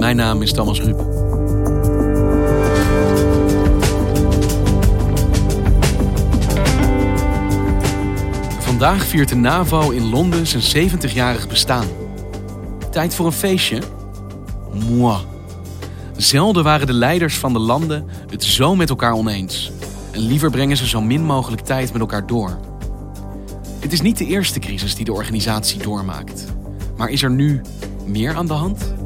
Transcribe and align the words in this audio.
Mijn 0.00 0.16
naam 0.16 0.42
is 0.42 0.52
Thomas 0.52 0.80
Ruip. 0.80 0.98
Vandaag 8.58 9.04
viert 9.04 9.28
de 9.28 9.34
NAVO 9.34 9.90
in 9.90 10.08
Londen 10.08 10.46
zijn 10.46 10.90
70-jarig 10.90 11.48
bestaan. 11.48 11.86
Tijd 12.90 13.14
voor 13.14 13.26
een 13.26 13.32
feestje? 13.32 13.82
Moi. 14.88 15.16
Zelden 16.16 16.64
waren 16.64 16.86
de 16.86 16.92
leiders 16.92 17.38
van 17.38 17.52
de 17.52 17.58
landen 17.58 18.06
het 18.30 18.44
zo 18.44 18.76
met 18.76 18.88
elkaar 18.88 19.12
oneens. 19.12 19.72
En 20.10 20.20
liever 20.20 20.50
brengen 20.50 20.76
ze 20.76 20.86
zo 20.86 21.00
min 21.00 21.24
mogelijk 21.24 21.62
tijd 21.62 21.92
met 21.92 22.00
elkaar 22.00 22.26
door. 22.26 22.58
Het 23.78 23.92
is 23.92 24.00
niet 24.00 24.18
de 24.18 24.26
eerste 24.26 24.58
crisis 24.58 24.94
die 24.94 25.04
de 25.04 25.12
organisatie 25.12 25.82
doormaakt. 25.82 26.44
Maar 26.96 27.08
is 27.08 27.22
er 27.22 27.30
nu 27.30 27.60
meer 28.04 28.34
aan 28.34 28.46
de 28.46 28.52
hand? 28.52 28.99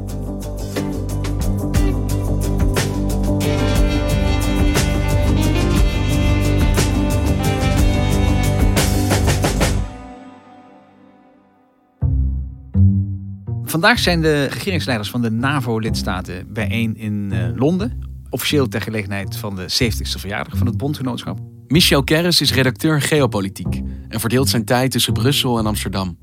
Vandaag 13.75 13.99
zijn 13.99 14.21
de 14.21 14.45
regeringsleiders 14.45 15.09
van 15.09 15.21
de 15.21 15.31
NAVO-lidstaten 15.31 16.53
bijeen 16.53 16.97
in 16.97 17.29
uh, 17.33 17.47
Londen. 17.55 17.99
Officieel 18.29 18.67
ter 18.67 18.81
gelegenheid 18.81 19.37
van 19.37 19.55
de 19.55 19.61
70ste 19.61 20.19
verjaardag 20.19 20.57
van 20.57 20.67
het 20.67 20.77
bondgenootschap. 20.77 21.39
Michel 21.67 22.03
Kerris 22.03 22.41
is 22.41 22.53
redacteur 22.53 23.01
geopolitiek 23.01 23.81
en 24.07 24.19
verdeelt 24.19 24.49
zijn 24.49 24.65
tijd 24.65 24.91
tussen 24.91 25.13
Brussel 25.13 25.57
en 25.57 25.65
Amsterdam. 25.65 26.17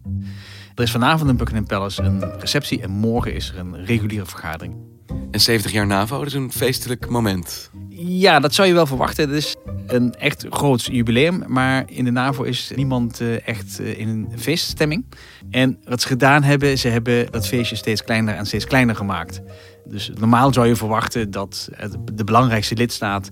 Er 0.75 0.83
is 0.83 0.91
vanavond 0.91 1.31
in 1.31 1.37
Buckingham 1.37 1.67
Palace 1.67 2.03
een 2.03 2.25
receptie 2.39 2.81
en 2.81 2.91
morgen 2.91 3.35
is 3.35 3.49
er 3.49 3.59
een 3.59 3.85
reguliere 3.85 4.27
vergadering. 4.27 4.92
En 5.31 5.41
70 5.41 5.73
jaar 5.73 5.87
NAVO, 5.87 6.19
dat 6.19 6.27
is 6.27 6.35
een 6.35 6.53
feestelijk 6.53 7.09
moment. 7.09 7.71
Ja, 7.89 8.41
dat 8.41 8.55
zou 8.55 8.69
je 8.69 8.75
wel 8.75 8.87
verwachten. 8.87 9.29
Het 9.29 9.37
is 9.37 9.57
een 9.87 10.15
echt 10.15 10.47
groot 10.51 10.85
jubileum. 10.85 11.45
Maar 11.47 11.85
in 11.87 12.05
de 12.05 12.11
NAVO 12.11 12.43
is 12.43 12.73
niemand 12.75 13.21
eh, 13.21 13.49
echt 13.49 13.81
eh, 13.81 13.99
in 13.99 14.09
een 14.09 14.29
feeststemming. 14.39 15.05
En 15.51 15.79
wat 15.85 16.01
ze 16.01 16.07
gedaan 16.07 16.43
hebben, 16.43 16.79
ze 16.79 16.89
hebben 16.89 17.33
dat 17.33 17.47
feestje 17.47 17.77
steeds 17.77 18.05
kleiner 18.05 18.35
en 18.35 18.47
steeds 18.47 18.65
kleiner 18.65 18.97
gemaakt. 18.97 19.41
Dus 19.85 20.11
normaal 20.19 20.53
zou 20.53 20.67
je 20.67 20.77
verwachten 20.77 21.31
dat 21.31 21.69
de 22.13 22.25
belangrijkste 22.25 22.75
lidstaat 22.75 23.31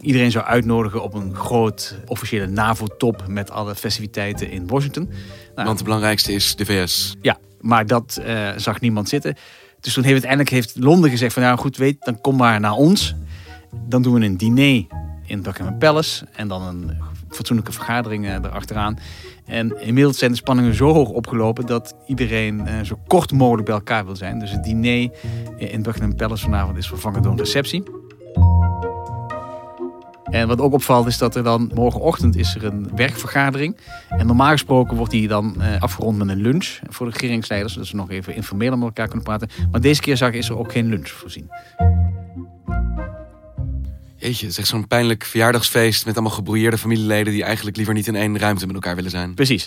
iedereen 0.00 0.30
zou 0.30 0.44
uitnodigen 0.44 1.02
op 1.02 1.14
een 1.14 1.34
groot 1.34 1.98
officiële 2.06 2.46
NAVO-top 2.46 3.24
met 3.26 3.50
alle 3.50 3.74
festiviteiten 3.74 4.50
in 4.50 4.66
Washington. 4.66 5.10
Nou, 5.54 5.66
Want 5.66 5.78
de 5.78 5.84
belangrijkste 5.84 6.32
is 6.32 6.56
de 6.56 6.64
VS. 6.64 7.16
Ja, 7.20 7.38
maar 7.60 7.86
dat 7.86 8.20
uh, 8.26 8.50
zag 8.56 8.80
niemand 8.80 9.08
zitten. 9.08 9.36
Dus 9.82 9.94
toen 9.94 10.02
heeft 10.02 10.24
uiteindelijk 10.24 10.50
heeft 10.50 10.76
Londen 10.84 11.10
gezegd 11.10 11.32
van 11.32 11.42
nou 11.42 11.58
goed, 11.58 11.76
weet, 11.76 12.04
dan 12.04 12.20
kom 12.20 12.36
maar 12.36 12.60
naar 12.60 12.72
ons. 12.72 13.14
Dan 13.88 14.02
doen 14.02 14.14
we 14.14 14.24
een 14.24 14.36
diner 14.36 14.84
in 15.26 15.42
Buckingham 15.42 15.78
Palace 15.78 16.26
en 16.32 16.48
dan 16.48 16.62
een 16.62 16.96
fatsoenlijke 17.30 17.72
vergadering 17.72 18.24
uh, 18.24 18.34
erachteraan. 18.34 18.98
En 19.46 19.80
inmiddels 19.80 20.18
zijn 20.18 20.30
de 20.30 20.36
spanningen 20.36 20.74
zo 20.74 20.92
hoog 20.92 21.08
opgelopen 21.08 21.66
dat 21.66 21.94
iedereen 22.06 22.60
uh, 22.60 22.80
zo 22.82 22.98
kort 23.06 23.32
mogelijk 23.32 23.66
bij 23.66 23.74
elkaar 23.74 24.04
wil 24.04 24.16
zijn. 24.16 24.38
Dus 24.38 24.50
het 24.50 24.64
diner 24.64 25.10
in 25.56 25.82
Buckingham 25.82 26.16
Palace 26.16 26.44
vanavond 26.44 26.76
is 26.76 26.86
vervangen 26.86 27.22
door 27.22 27.32
een 27.32 27.38
receptie. 27.38 27.82
En 30.32 30.48
wat 30.48 30.60
ook 30.60 30.72
opvalt 30.72 31.06
is 31.06 31.18
dat 31.18 31.36
er 31.36 31.42
dan 31.42 31.70
morgenochtend 31.74 32.36
is 32.36 32.54
er 32.54 32.64
een 32.64 32.88
werkvergadering. 32.94 33.76
En 34.08 34.26
normaal 34.26 34.50
gesproken 34.50 34.96
wordt 34.96 35.12
die 35.12 35.28
dan 35.28 35.54
uh, 35.58 35.80
afgerond 35.80 36.18
met 36.18 36.28
een 36.28 36.40
lunch 36.40 36.78
voor 36.88 37.06
de 37.06 37.12
regeringsleiders. 37.12 37.74
Dat 37.74 37.86
ze 37.86 37.96
nog 37.96 38.10
even 38.10 38.34
informeel 38.34 38.76
met 38.76 38.82
elkaar 38.82 39.06
kunnen 39.06 39.24
praten. 39.24 39.48
Maar 39.70 39.80
deze 39.80 40.00
keer 40.00 40.16
zag 40.16 40.28
ik 40.28 40.34
is 40.34 40.48
er 40.48 40.58
ook 40.58 40.72
geen 40.72 40.88
lunch 40.88 41.08
voorzien. 41.08 41.50
Jeetje, 44.16 44.46
het 44.46 44.52
is 44.52 44.58
echt 44.58 44.68
zo'n 44.68 44.86
pijnlijk 44.86 45.24
verjaardagsfeest 45.24 46.06
met 46.06 46.14
allemaal 46.14 46.34
gebrouilleerde 46.34 46.78
familieleden 46.78 47.32
die 47.32 47.44
eigenlijk 47.44 47.76
liever 47.76 47.94
niet 47.94 48.06
in 48.06 48.16
één 48.16 48.38
ruimte 48.38 48.66
met 48.66 48.74
elkaar 48.74 48.94
willen 48.94 49.10
zijn. 49.10 49.34
Precies. 49.34 49.66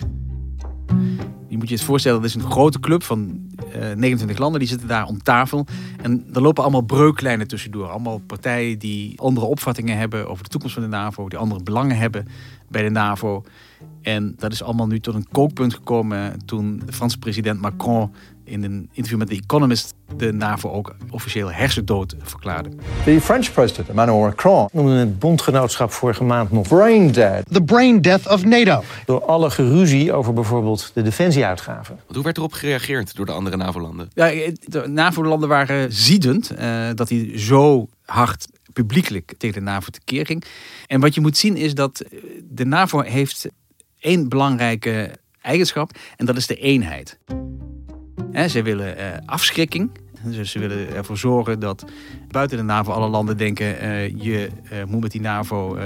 Je 1.47 1.57
moet 1.57 1.69
je 1.69 1.75
het 1.75 1.83
voorstellen, 1.83 2.21
dat 2.21 2.29
is 2.29 2.35
een 2.35 2.51
grote 2.51 2.79
club 2.79 3.03
van 3.03 3.47
eh, 3.54 3.54
29 3.79 4.37
landen. 4.37 4.59
Die 4.59 4.69
zitten 4.69 4.87
daar 4.87 5.05
om 5.05 5.23
tafel. 5.23 5.65
En 6.01 6.25
er 6.33 6.41
lopen 6.41 6.63
allemaal 6.63 6.81
breuklijnen 6.81 7.47
tussendoor. 7.47 7.87
Allemaal 7.87 8.21
partijen 8.27 8.79
die 8.79 9.19
andere 9.19 9.45
opvattingen 9.45 9.97
hebben 9.97 10.29
over 10.29 10.43
de 10.43 10.49
toekomst 10.49 10.75
van 10.75 10.83
de 10.83 10.89
NAVO. 10.89 11.29
Die 11.29 11.39
andere 11.39 11.63
belangen 11.63 11.97
hebben 11.97 12.27
bij 12.67 12.83
de 12.83 12.89
NAVO. 12.89 13.43
En 14.01 14.35
dat 14.37 14.51
is 14.51 14.63
allemaal 14.63 14.87
nu 14.87 14.99
tot 14.99 15.15
een 15.15 15.27
kookpunt 15.31 15.73
gekomen 15.73 16.45
toen 16.45 16.81
de 16.85 16.93
Franse 16.93 17.17
president 17.17 17.61
Macron 17.61 18.11
in 18.43 18.63
een 18.63 18.89
interview 18.91 19.19
met 19.19 19.27
The 19.27 19.35
Economist 19.35 19.93
de 20.17 20.33
NAVO 20.33 20.71
ook 20.71 20.95
officieel 21.09 21.51
hersendood 21.51 22.15
verklaarde. 22.19 22.69
The 23.05 23.21
French 23.21 23.53
president 23.53 23.89
Emmanuel 23.89 24.19
Macron 24.19 24.69
noemde 24.71 24.93
het 24.93 25.19
bondgenootschap 25.19 25.91
vorige 25.91 26.23
maand 26.23 26.51
nog 26.51 26.67
brain 26.67 27.11
dead. 27.11 27.43
The 27.51 27.63
brain 27.63 28.01
death 28.01 28.29
of 28.29 28.43
NATO. 28.43 28.83
Door 29.05 29.25
alle 29.25 29.49
geruzie 29.49 30.13
over 30.13 30.33
bijvoorbeeld 30.33 30.91
de 30.93 31.01
defensieuitgaven. 31.01 31.99
Hoe 32.07 32.23
werd 32.23 32.37
erop 32.37 32.53
gereageerd 32.53 33.15
door 33.15 33.25
de 33.25 33.31
andere 33.31 33.57
NAVO-landen? 33.57 34.09
Ja, 34.13 34.27
de 34.65 34.87
NAVO-landen 34.87 35.49
waren 35.49 35.93
ziedend 35.93 36.51
uh, 36.51 36.89
dat 36.95 37.09
hij 37.09 37.31
zo 37.39 37.87
hard 38.05 38.47
publiekelijk 38.73 39.33
tegen 39.37 39.55
de 39.63 39.71
NAVO 39.71 39.89
tekeer 39.89 40.25
ging. 40.25 40.43
En 40.87 40.99
wat 40.99 41.15
je 41.15 41.21
moet 41.21 41.37
zien 41.37 41.55
is 41.55 41.73
dat 41.73 42.03
de 42.49 42.65
NAVO 42.65 43.01
heeft 43.01 43.47
één 44.05 44.29
belangrijke 44.29 45.11
eigenschap 45.41 45.91
en 46.15 46.25
dat 46.25 46.37
is 46.37 46.47
de 46.47 46.55
eenheid. 46.55 47.19
He, 48.31 48.47
ze 48.47 48.61
willen 48.61 48.97
uh, 48.97 49.05
afschrikking. 49.25 49.91
Dus 50.23 50.51
ze 50.51 50.59
willen 50.59 50.95
ervoor 50.95 51.17
zorgen 51.17 51.59
dat 51.59 51.85
buiten 52.27 52.57
de 52.57 52.63
NAVO 52.63 52.91
alle 52.91 53.07
landen 53.07 53.37
denken... 53.37 53.83
Uh, 53.83 54.07
je 54.07 54.49
uh, 54.73 54.83
moet 54.83 55.01
met 55.01 55.11
die 55.11 55.21
NAVO, 55.21 55.77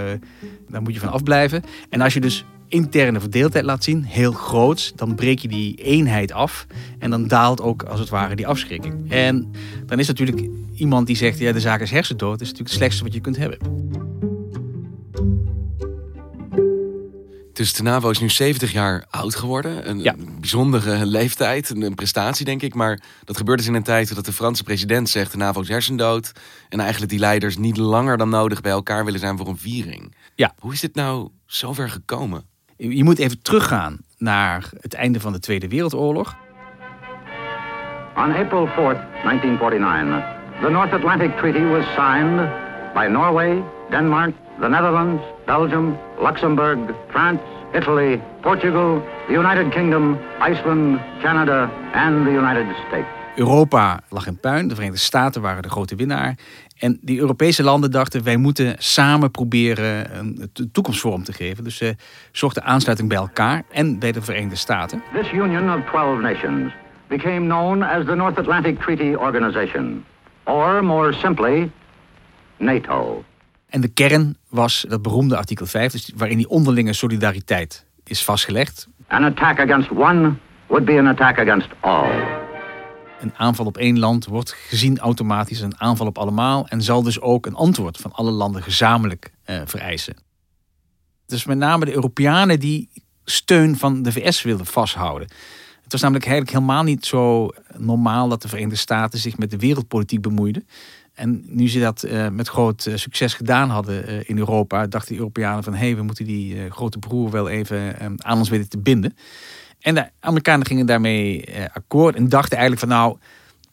daar 0.69 0.81
moet 0.81 0.94
je 0.94 1.00
van 1.00 1.09
afblijven. 1.09 1.63
En 1.90 2.02
als 2.02 2.13
je 2.13 2.19
dus 2.19 2.46
interne 2.68 3.19
verdeeldheid 3.19 3.66
laat 3.66 3.84
zien, 3.84 4.03
heel 4.03 4.31
groot, 4.31 4.97
dan 4.97 5.16
breek 5.16 5.40
je 5.40 5.47
die 5.47 5.75
eenheid 5.75 6.31
af. 6.31 6.68
En 7.00 7.09
dan 7.09 7.28
daalt 7.28 7.62
ook 7.62 7.84
als 7.84 8.00
het 8.00 8.09
ware 8.09 8.36
die 8.36 8.47
afschrikking. 8.47 9.12
En 9.12 9.51
dan 9.86 10.00
is 10.00 10.07
natuurlijk 10.07 10.47
iemand 10.75 11.07
die 11.07 11.16
zegt, 11.16 11.40
ja 11.40 11.51
de 11.51 11.59
zaak 11.59 11.81
is 11.81 11.91
hersendood. 11.91 12.41
Is 12.41 12.47
natuurlijk 12.47 12.69
het 12.69 12.78
slechtste 12.78 13.03
wat 13.03 13.13
je 13.13 13.22
kunt 13.22 13.38
hebben. 13.38 13.57
Dus 17.60 17.74
de 17.74 17.84
NAVO 17.84 18.10
is 18.10 18.20
nu 18.20 18.30
70 18.30 18.72
jaar 18.72 19.06
oud 19.10 19.36
geworden. 19.36 19.90
Een, 19.90 20.38
bijzondere 20.40 21.06
leeftijd, 21.06 21.70
een, 21.70 21.96
prestatie 21.96 22.46
denk 22.46 22.62
ik. 22.62 22.74
Maar 22.74 23.00
dat 23.24 23.38
gebeurt 23.38 23.58
dus 23.58 23.68
in 23.68 23.74
een 23.74 23.84
tijd 23.84 24.16
dat 24.16 24.26
de 24.26 24.32
Franse 24.32 24.64
president 24.64 25.10
zegt... 25.10 25.32
de 25.32 25.38
NAVO 25.38 25.62
is 25.62 25.68
hersendood. 25.68 26.32
En 26.70 26.80
eigenlijk 26.80 27.12
die 27.12 27.20
leiders 27.20 27.58
niet 27.58 27.78
langer 27.78 28.18
dan 28.18 28.30
nodig 28.30 28.62
bij 28.62 28.72
elkaar 28.72 29.06
willen 29.06 29.20
zijn 29.20 29.38
voor 29.38 29.48
een 29.48 29.58
viering. 29.58 30.16
Ja. 30.36 30.54
Hoe 30.60 30.74
is 30.74 30.80
dit 30.80 30.96
nou 30.96 31.30
zover 31.46 31.90
gekomen? 31.90 32.44
Je 32.78 33.04
moet 33.04 33.20
even 33.20 33.42
teruggaan 33.42 33.98
naar 34.18 34.70
het 34.80 34.94
einde 34.94 35.20
van 35.20 35.32
de 35.32 35.40
Tweede 35.40 35.68
Wereldoorlog. 35.68 36.38
On 38.16 38.36
April 38.36 38.68
4th, 38.68 39.22
1949, 39.24 40.24
the 40.62 40.70
North 40.70 40.94
Atlantic 40.94 41.38
Treaty 41.38 41.64
was 41.64 41.86
signed 41.96 42.50
by 42.94 43.08
Norway, 43.12 43.64
Denmark, 43.90 44.36
the 44.60 44.68
Netherlands, 44.68 45.22
Belgium, 45.46 45.98
Luxembourg, 46.20 46.78
France, 47.10 47.42
Italy, 47.74 48.22
Portugal, 48.42 49.02
the 49.28 49.34
United 49.34 49.72
Kingdom, 49.72 50.18
Iceland, 50.40 51.00
Canada 51.22 51.70
and 51.94 52.26
the 52.26 52.32
United 52.32 52.76
States. 52.88 53.08
Europa 53.36 54.00
lag 54.10 54.28
in 54.28 54.40
puin. 54.40 54.68
De 54.68 54.76
Verenigde 54.76 55.00
Staten 55.00 55.42
waren 55.42 55.62
de 55.62 55.70
grote 55.70 55.96
winnaar. 55.96 56.38
En 56.78 57.00
die 57.02 57.20
Europese 57.20 57.64
landen 57.64 57.92
dachten, 57.92 58.24
wij 58.24 58.38
moeten 58.38 58.76
samen 58.78 59.32
proberen 59.32 60.18
een 60.18 60.52
toekomstvorm 60.72 61.24
te 61.24 61.34
geven. 61.34 61.64
Dus 61.64 61.78
ze 61.78 61.96
zochten 62.32 62.64
aansluiting 62.64 63.10
bij 63.10 63.18
elkaar 63.18 63.64
en 63.72 64.00
bij 64.00 64.12
de 64.12 64.22
Verenigde 64.22 64.56
Staten. 64.56 65.04
This 65.14 65.32
union 65.32 65.74
of 65.74 65.86
12 65.86 66.20
nations 66.20 66.74
became 67.08 67.46
known 67.46 67.84
as 67.84 68.06
the 68.06 68.16
North 68.16 68.38
Atlantic 68.38 68.80
Treaty 68.80 69.16
Organization. 69.16 70.06
Or 70.44 70.84
more 70.84 71.14
simply, 71.14 71.72
NATO. 72.58 73.24
En 73.69 73.81
de 73.81 73.88
kern 73.88 74.38
was 74.50 74.86
dat 74.88 75.01
beroemde 75.01 75.38
artikel 75.38 75.66
5, 75.66 75.92
dus 75.92 76.12
waarin 76.16 76.38
die 76.38 76.50
onderlinge 76.50 76.94
solidariteit 76.94 77.86
is 78.04 78.24
vastgelegd. 78.24 78.88
An 79.07 79.24
attack 79.24 79.60
against 79.60 79.92
one 79.92 80.33
would 80.68 80.86
be 80.86 80.98
an 81.00 81.07
attack 81.07 81.39
against 81.39 81.69
all. 81.80 82.10
Een 83.19 83.33
aanval 83.36 83.66
op 83.66 83.77
één 83.77 84.00
land 84.00 84.25
wordt 84.25 84.51
gezien 84.51 85.00
automatisch 85.00 85.62
een 85.62 85.80
aanval 85.80 86.07
op 86.07 86.18
allemaal 86.18 86.68
en 86.68 86.81
zal 86.81 87.04
dus 87.04 87.21
ook 87.21 87.45
een 87.45 87.56
antwoord 87.56 87.98
van 87.98 88.12
alle 88.12 88.31
landen 88.31 88.63
gezamenlijk 88.63 89.31
eh, 89.44 89.62
vereisen. 89.66 90.15
Dus 91.25 91.45
met 91.45 91.57
name 91.57 91.86
de 91.86 91.94
Europeanen 91.94 92.60
die 92.60 92.89
steun 93.25 93.77
van 93.77 94.04
de 94.04 94.12
VS 94.12 94.42
wilden 94.42 94.65
vasthouden. 94.65 95.27
Het 95.83 95.92
was 95.92 96.01
namelijk 96.01 96.25
eigenlijk 96.25 96.57
helemaal 96.57 96.83
niet 96.83 97.06
zo 97.06 97.50
normaal 97.77 98.27
dat 98.30 98.42
de 98.42 98.48
Verenigde 98.48 98.75
Staten 98.75 99.19
zich 99.19 99.38
met 99.38 99.51
de 99.51 99.57
wereldpolitiek 99.57 100.22
bemoeiden. 100.22 100.68
En 101.19 101.44
nu 101.45 101.69
ze 101.69 101.80
dat 101.80 102.06
uh, 102.06 102.27
met 102.30 102.48
groot 102.48 102.86
uh, 102.86 102.95
succes 102.95 103.33
gedaan 103.33 103.69
hadden 103.69 104.10
uh, 104.10 104.19
in 104.25 104.38
Europa, 104.38 104.88
dachten 104.88 105.12
de 105.12 105.19
Europeanen 105.19 105.63
van 105.63 105.74
hé, 105.74 105.86
hey, 105.86 105.95
we 105.95 106.01
moeten 106.01 106.25
die 106.25 106.69
grote 106.69 107.00
broer 107.00 107.31
wel 107.31 107.50
even 107.50 107.95
aan 108.18 108.38
ons 108.38 108.50
weten 108.50 108.69
te 108.69 108.80
binden. 108.80 109.16
En 109.80 109.95
de 109.95 110.10
Amerikanen 110.19 110.66
gingen 110.66 110.86
daarmee 110.86 111.45
akkoord 111.74 112.16
en 112.16 112.30
dachten 112.30 112.57
eigenlijk 112.57 112.88
van 112.88 112.98
nou, 112.98 113.18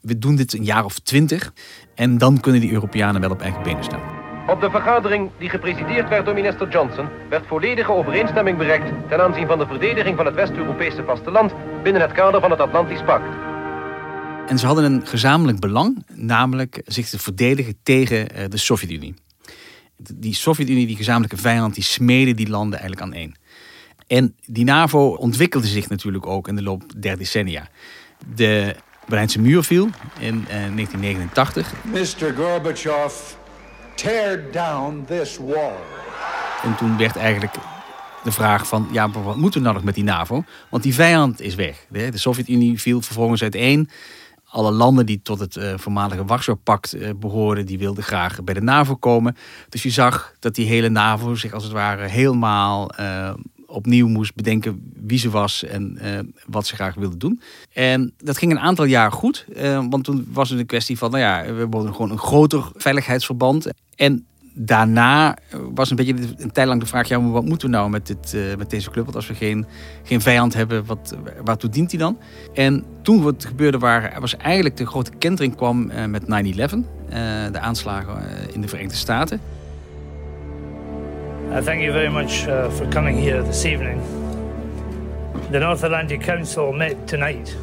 we 0.01 0.19
doen 0.19 0.37
dit 0.37 0.53
een 0.53 0.65
jaar 0.65 0.85
of 0.85 0.99
twintig 0.99 1.53
en 1.95 2.19
dan 2.19 2.41
kunnen 2.41 2.61
die 2.61 2.73
Europeanen 2.73 3.21
wel 3.21 3.31
op 3.31 3.41
eigen 3.41 3.63
benen 3.63 3.85
staan. 3.85 4.01
Op 4.49 4.61
de 4.61 4.71
vergadering 4.71 5.31
die 5.39 5.49
gepresideerd 5.49 6.09
werd 6.09 6.25
door 6.25 6.35
minister 6.35 6.69
Johnson 6.69 7.09
werd 7.29 7.47
volledige 7.47 7.93
overeenstemming 7.93 8.59
bereikt 8.59 9.09
ten 9.09 9.21
aanzien 9.21 9.47
van 9.47 9.59
de 9.59 9.67
verdediging 9.67 10.17
van 10.17 10.27
het 10.27 10.35
West-Europese 10.35 11.05
vasteland 11.05 11.53
binnen 11.83 12.03
het 12.03 12.13
kader 12.13 12.41
van 12.41 12.51
het 12.51 12.61
Atlantisch 12.61 13.03
Pact. 13.03 13.56
En 14.47 14.59
ze 14.59 14.67
hadden 14.67 14.85
een 14.85 15.07
gezamenlijk 15.07 15.61
belang, 15.61 16.05
namelijk 16.13 16.83
zich 16.85 17.09
te 17.09 17.19
verdedigen 17.19 17.77
tegen 17.83 18.31
eh, 18.31 18.45
de 18.49 18.57
Sovjet-Unie. 18.57 19.15
Die 19.97 20.35
Sovjet-Unie, 20.35 20.87
die 20.87 20.97
gezamenlijke 20.97 21.37
vijand, 21.37 21.75
die 21.75 21.83
smeden 21.83 22.37
die 22.37 22.49
landen 22.49 22.79
eigenlijk 22.79 23.11
aan 23.11 23.19
één. 23.19 23.35
En 24.07 24.37
die 24.47 24.65
NAVO 24.65 25.09
ontwikkelde 25.09 25.67
zich 25.67 25.89
natuurlijk 25.89 26.27
ook 26.27 26.49
in 26.49 26.57
de 26.57 26.63
loop 26.63 26.83
der 26.97 27.19
decennia. 27.19 27.69
De 28.35 28.77
Berlijnse 29.07 29.41
muur 29.41 29.63
viel 29.63 29.89
in 30.19 30.45
1989. 30.49 31.73
Eh, 31.73 31.91
Mr. 31.91 32.35
Gorbachev, 32.35 33.15
tear 33.95 34.41
down 34.53 35.05
this 35.07 35.39
wall. 35.39 35.77
En 36.63 36.77
toen 36.77 36.97
werd 36.97 37.17
eigenlijk 37.17 37.55
de 38.25 38.33
vraag 38.33 38.67
van, 38.67 38.89
ja, 38.93 39.11
wat 39.11 39.37
moeten 39.37 39.61
we 39.61 39.67
nou 39.67 39.77
nog 39.77 39.85
met 39.85 39.95
die 39.95 40.05
NAVO? 40.05 40.45
Want 40.71 40.83
die 40.83 40.95
vijand 40.95 41.41
is 41.41 41.55
weg. 41.55 41.87
De 41.89 42.19
Sovjet-Unie 42.19 42.81
viel 42.81 43.01
vervolgens 43.01 43.43
uiteen 43.43 43.91
alle 44.49 44.71
landen 44.71 45.07
die 45.07 45.21
tot 45.23 45.39
het 45.39 45.57
uh, 45.57 45.73
voormalige 45.77 46.25
Warschau-pact 46.25 46.95
uh, 46.95 47.11
behoorden, 47.17 47.67
die 47.67 47.79
wilden 47.79 48.05
graag 48.05 48.45
bij 48.45 48.55
de 48.55 48.61
NAVO 48.61 48.95
komen. 48.95 49.37
Dus 49.69 49.83
je 49.83 49.91
zag 49.91 50.35
dat 50.39 50.55
die 50.55 50.67
hele 50.67 50.89
NAVO 50.89 51.35
zich 51.35 51.53
als 51.53 51.63
het 51.65 51.73
ware 51.73 52.07
helemaal 52.07 52.91
uh, 53.01 53.35
opnieuw 53.67 54.09
moest 54.09 54.35
bedenken 54.35 54.93
wie 54.95 55.19
ze 55.19 55.31
was 55.31 55.65
en 55.65 55.99
wat 56.47 56.67
ze 56.67 56.75
graag 56.75 56.95
wilde 56.95 57.17
doen. 57.17 57.41
En 57.73 58.13
dat 58.19 58.39
ging 58.39 58.53
een 58.53 58.59
aantal 58.59 58.85
jaar 58.85 59.13
goed, 59.13 59.47
want 59.91 60.05
toen 60.05 60.29
was 60.33 60.51
het 60.51 60.59
een 60.59 60.67
kwestie 60.67 60.99
van, 60.99 61.11
nou 61.11 61.23
ja, 61.23 61.55
we 61.55 61.69
wilden 61.69 61.93
gewoon 61.93 62.11
een 62.11 62.19
groter 62.19 62.71
veiligheidsverband. 62.75 63.71
En 63.95 64.27
daarna 64.59 65.37
was 65.75 65.91
een 65.91 65.97
beetje 65.97 66.15
een 66.39 66.53
tijd 66.53 66.67
lang 66.67 66.81
de 66.81 66.87
vraag: 66.87 67.09
ja, 67.09 67.23
wat 67.23 67.45
moeten 67.45 67.71
we 67.71 67.77
nou 67.77 67.91
met, 67.91 68.07
dit, 68.07 68.33
uh, 68.35 68.57
met 68.57 68.71
deze 68.71 68.91
club? 68.91 69.05
Want 69.05 69.17
als 69.17 69.27
we 69.27 69.35
geen, 69.35 69.67
geen 70.03 70.21
vijand 70.21 70.55
hebben, 70.55 70.87
wat, 70.87 71.17
waartoe 71.45 71.71
dient 71.71 71.91
die 71.91 71.99
dan? 71.99 72.19
En 72.55 72.85
toen 73.03 73.23
wat 73.23 73.45
gebeurde, 73.45 73.79
waar, 73.79 74.17
was 74.21 74.37
eigenlijk 74.37 74.77
de 74.77 74.87
grote 74.87 75.11
kentering 75.19 75.57
kwam 75.57 75.91
uh, 75.91 76.05
met 76.05 76.23
9-11, 76.23 76.27
uh, 76.27 76.31
de 77.53 77.59
aanslagen 77.61 78.23
in 78.53 78.61
de 78.61 78.69
Verenigde 78.69 78.97
Staten. 78.97 79.41
Uh, 81.49 81.57
thank 81.57 81.81
you 81.81 81.93
very 81.93 82.13
much 82.13 82.47
uh, 82.47 82.71
for 82.71 82.89
coming 82.89 83.19
here 83.19 83.43
this 83.43 83.65
evening. 83.65 84.01
The 85.51 85.59
North 85.59 85.83
Atlantic 85.83 86.21
Council 86.21 86.73
met 86.73 87.09
tonight 87.09 87.57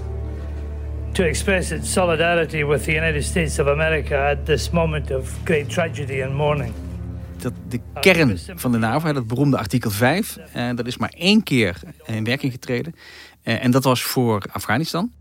to 1.11 1.23
express 1.23 1.71
its 1.71 1.91
solidarity 1.91 2.63
with 2.63 2.83
the 2.83 2.91
United 2.91 3.23
States 3.23 3.59
of 3.59 3.67
America 3.67 4.15
at 4.15 4.45
this 4.45 4.69
moment 4.69 5.11
of 5.11 5.45
great 5.45 5.69
tragedy 5.69 6.21
and 6.21 6.35
mourning 6.35 6.73
dat 7.43 7.53
de 7.69 7.79
kern 7.99 8.37
van 8.55 8.71
de 8.71 8.77
NAVO, 8.77 9.13
dat 9.13 9.27
beroemde 9.27 9.57
artikel 9.57 9.91
5, 9.91 10.37
eh, 10.53 10.69
dat 10.75 10.87
is 10.87 10.97
maar 10.97 11.13
één 11.17 11.43
keer 11.43 11.79
in 12.05 12.23
werking 12.23 12.51
getreden. 12.51 12.95
Eh, 13.41 13.63
en 13.63 13.71
dat 13.71 13.83
was 13.83 14.03
voor 14.03 14.43
Afghanistan. 14.51 15.11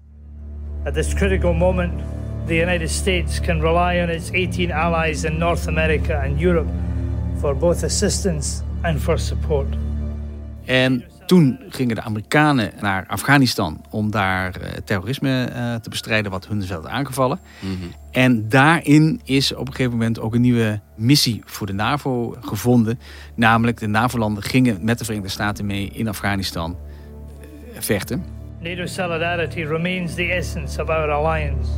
At 0.85 0.95
this 0.95 1.15
critical 1.15 1.53
moment, 1.53 1.93
the 2.47 2.55
United 2.55 2.91
States 2.91 3.41
can 3.41 3.61
rely 3.61 4.03
on 4.03 4.09
its 4.09 4.31
18 4.31 4.73
allies 4.73 5.25
in 5.25 5.39
North 5.39 5.69
America 5.69 6.23
and 6.25 6.41
Europe 6.41 6.71
for 7.39 7.57
both 7.57 7.83
assistance 7.83 8.63
and 8.83 9.01
for 9.01 9.19
support. 9.19 9.67
En 10.65 11.05
toen 11.33 11.61
gingen 11.69 11.95
de 11.95 12.03
Amerikanen 12.03 12.73
naar 12.81 13.05
Afghanistan 13.07 13.85
om 13.91 14.11
daar 14.11 14.61
uh, 14.61 14.69
terrorisme 14.85 15.49
uh, 15.49 15.75
te 15.75 15.89
bestrijden, 15.89 16.31
wat 16.31 16.47
hun 16.47 16.63
zelf 16.63 16.85
aangevallen. 16.85 17.41
Mm 17.61 17.77
-hmm. 17.81 17.93
En 18.11 18.49
daarin 18.49 19.21
is 19.25 19.55
op 19.55 19.67
een 19.67 19.75
gegeven 19.75 19.99
moment 19.99 20.21
ook 20.21 20.35
een 20.35 20.41
nieuwe 20.41 20.81
missie 20.97 21.43
voor 21.45 21.67
de 21.67 21.73
NAVO 21.73 22.37
gevonden. 22.41 22.99
Namelijk 23.35 23.79
de 23.79 23.87
NAVO-landen 23.87 24.43
gingen 24.43 24.85
met 24.85 24.99
de 24.99 25.05
Verenigde 25.05 25.33
Staten 25.33 25.67
mee 25.67 25.91
in 25.93 26.09
Afghanistan 26.09 26.77
uh, 26.77 27.81
vechten. 27.81 28.25
NATO 28.61 28.87
solidarity 28.87 29.63
remains 29.63 30.15
the 30.15 30.33
essence 30.33 30.83
of 30.83 30.89
our 30.89 31.11
alliance. 31.11 31.71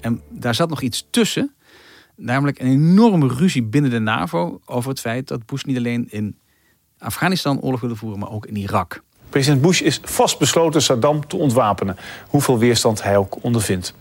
En 0.00 0.20
daar 0.30 0.54
zat 0.54 0.68
nog 0.68 0.80
iets 0.80 1.06
tussen. 1.10 1.54
Namelijk 2.16 2.58
een 2.58 2.70
enorme 2.70 3.28
ruzie 3.28 3.62
binnen 3.62 3.90
de 3.90 3.98
NAVO 3.98 4.60
over 4.64 4.90
het 4.90 5.00
feit 5.00 5.28
dat 5.28 5.46
Bush 5.46 5.62
niet 5.62 5.76
alleen 5.76 6.06
in 6.10 6.36
Afghanistan 7.04 7.60
oorlog 7.60 7.80
willen 7.80 7.96
voeren, 7.96 8.18
maar 8.18 8.30
ook 8.30 8.46
in 8.46 8.56
Irak. 8.56 9.02
President 9.28 9.62
Bush 9.62 9.80
is 9.80 10.00
vastbesloten 10.02 10.82
Saddam 10.82 11.26
te 11.26 11.36
ontwapenen, 11.36 11.96
hoeveel 12.28 12.58
weerstand 12.58 13.02
hij 13.02 13.16
ook 13.16 13.36
ondervindt. 13.40 13.94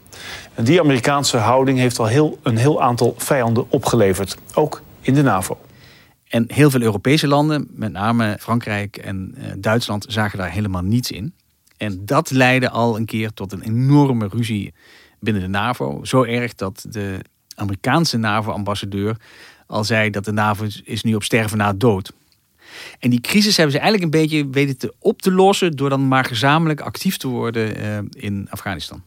En 0.53 0.63
die 0.63 0.79
Amerikaanse 0.79 1.37
houding 1.37 1.77
heeft 1.77 1.99
al 1.99 2.05
heel, 2.05 2.39
een 2.43 2.57
heel 2.57 2.81
aantal 2.81 3.13
vijanden 3.17 3.65
opgeleverd, 3.69 4.37
ook 4.53 4.81
in 5.01 5.13
de 5.13 5.21
NAVO. 5.21 5.57
En 6.27 6.45
heel 6.47 6.69
veel 6.69 6.81
Europese 6.81 7.27
landen, 7.27 7.67
met 7.71 7.91
name 7.91 8.37
Frankrijk 8.39 8.97
en 8.97 9.35
eh, 9.37 9.51
Duitsland, 9.57 10.05
zagen 10.09 10.37
daar 10.37 10.51
helemaal 10.51 10.81
niets 10.81 11.11
in. 11.11 11.33
En 11.77 12.05
dat 12.05 12.31
leidde 12.31 12.69
al 12.69 12.97
een 12.97 13.05
keer 13.05 13.33
tot 13.33 13.51
een 13.51 13.61
enorme 13.61 14.27
ruzie 14.27 14.73
binnen 15.19 15.41
de 15.41 15.49
NAVO. 15.49 16.03
Zo 16.03 16.23
erg 16.23 16.55
dat 16.55 16.85
de 16.89 17.19
Amerikaanse 17.55 18.17
NAVO-ambassadeur 18.17 19.17
al 19.67 19.83
zei 19.83 20.09
dat 20.09 20.25
de 20.25 20.31
NAVO 20.31 20.65
is 20.83 21.03
nu 21.03 21.15
op 21.15 21.23
sterven 21.23 21.57
na 21.57 21.73
dood. 21.73 22.11
En 22.99 23.09
die 23.09 23.21
crisis 23.21 23.57
hebben 23.57 23.75
ze 23.75 23.81
eigenlijk 23.81 24.13
een 24.13 24.21
beetje 24.21 24.49
weten 24.49 24.77
te 24.77 24.93
op 24.99 25.21
te 25.21 25.31
lossen 25.31 25.71
door 25.71 25.89
dan 25.89 26.07
maar 26.07 26.25
gezamenlijk 26.25 26.81
actief 26.81 27.17
te 27.17 27.27
worden 27.27 27.79
uh, 27.79 27.97
in 28.23 28.47
Afghanistan. 28.49 29.03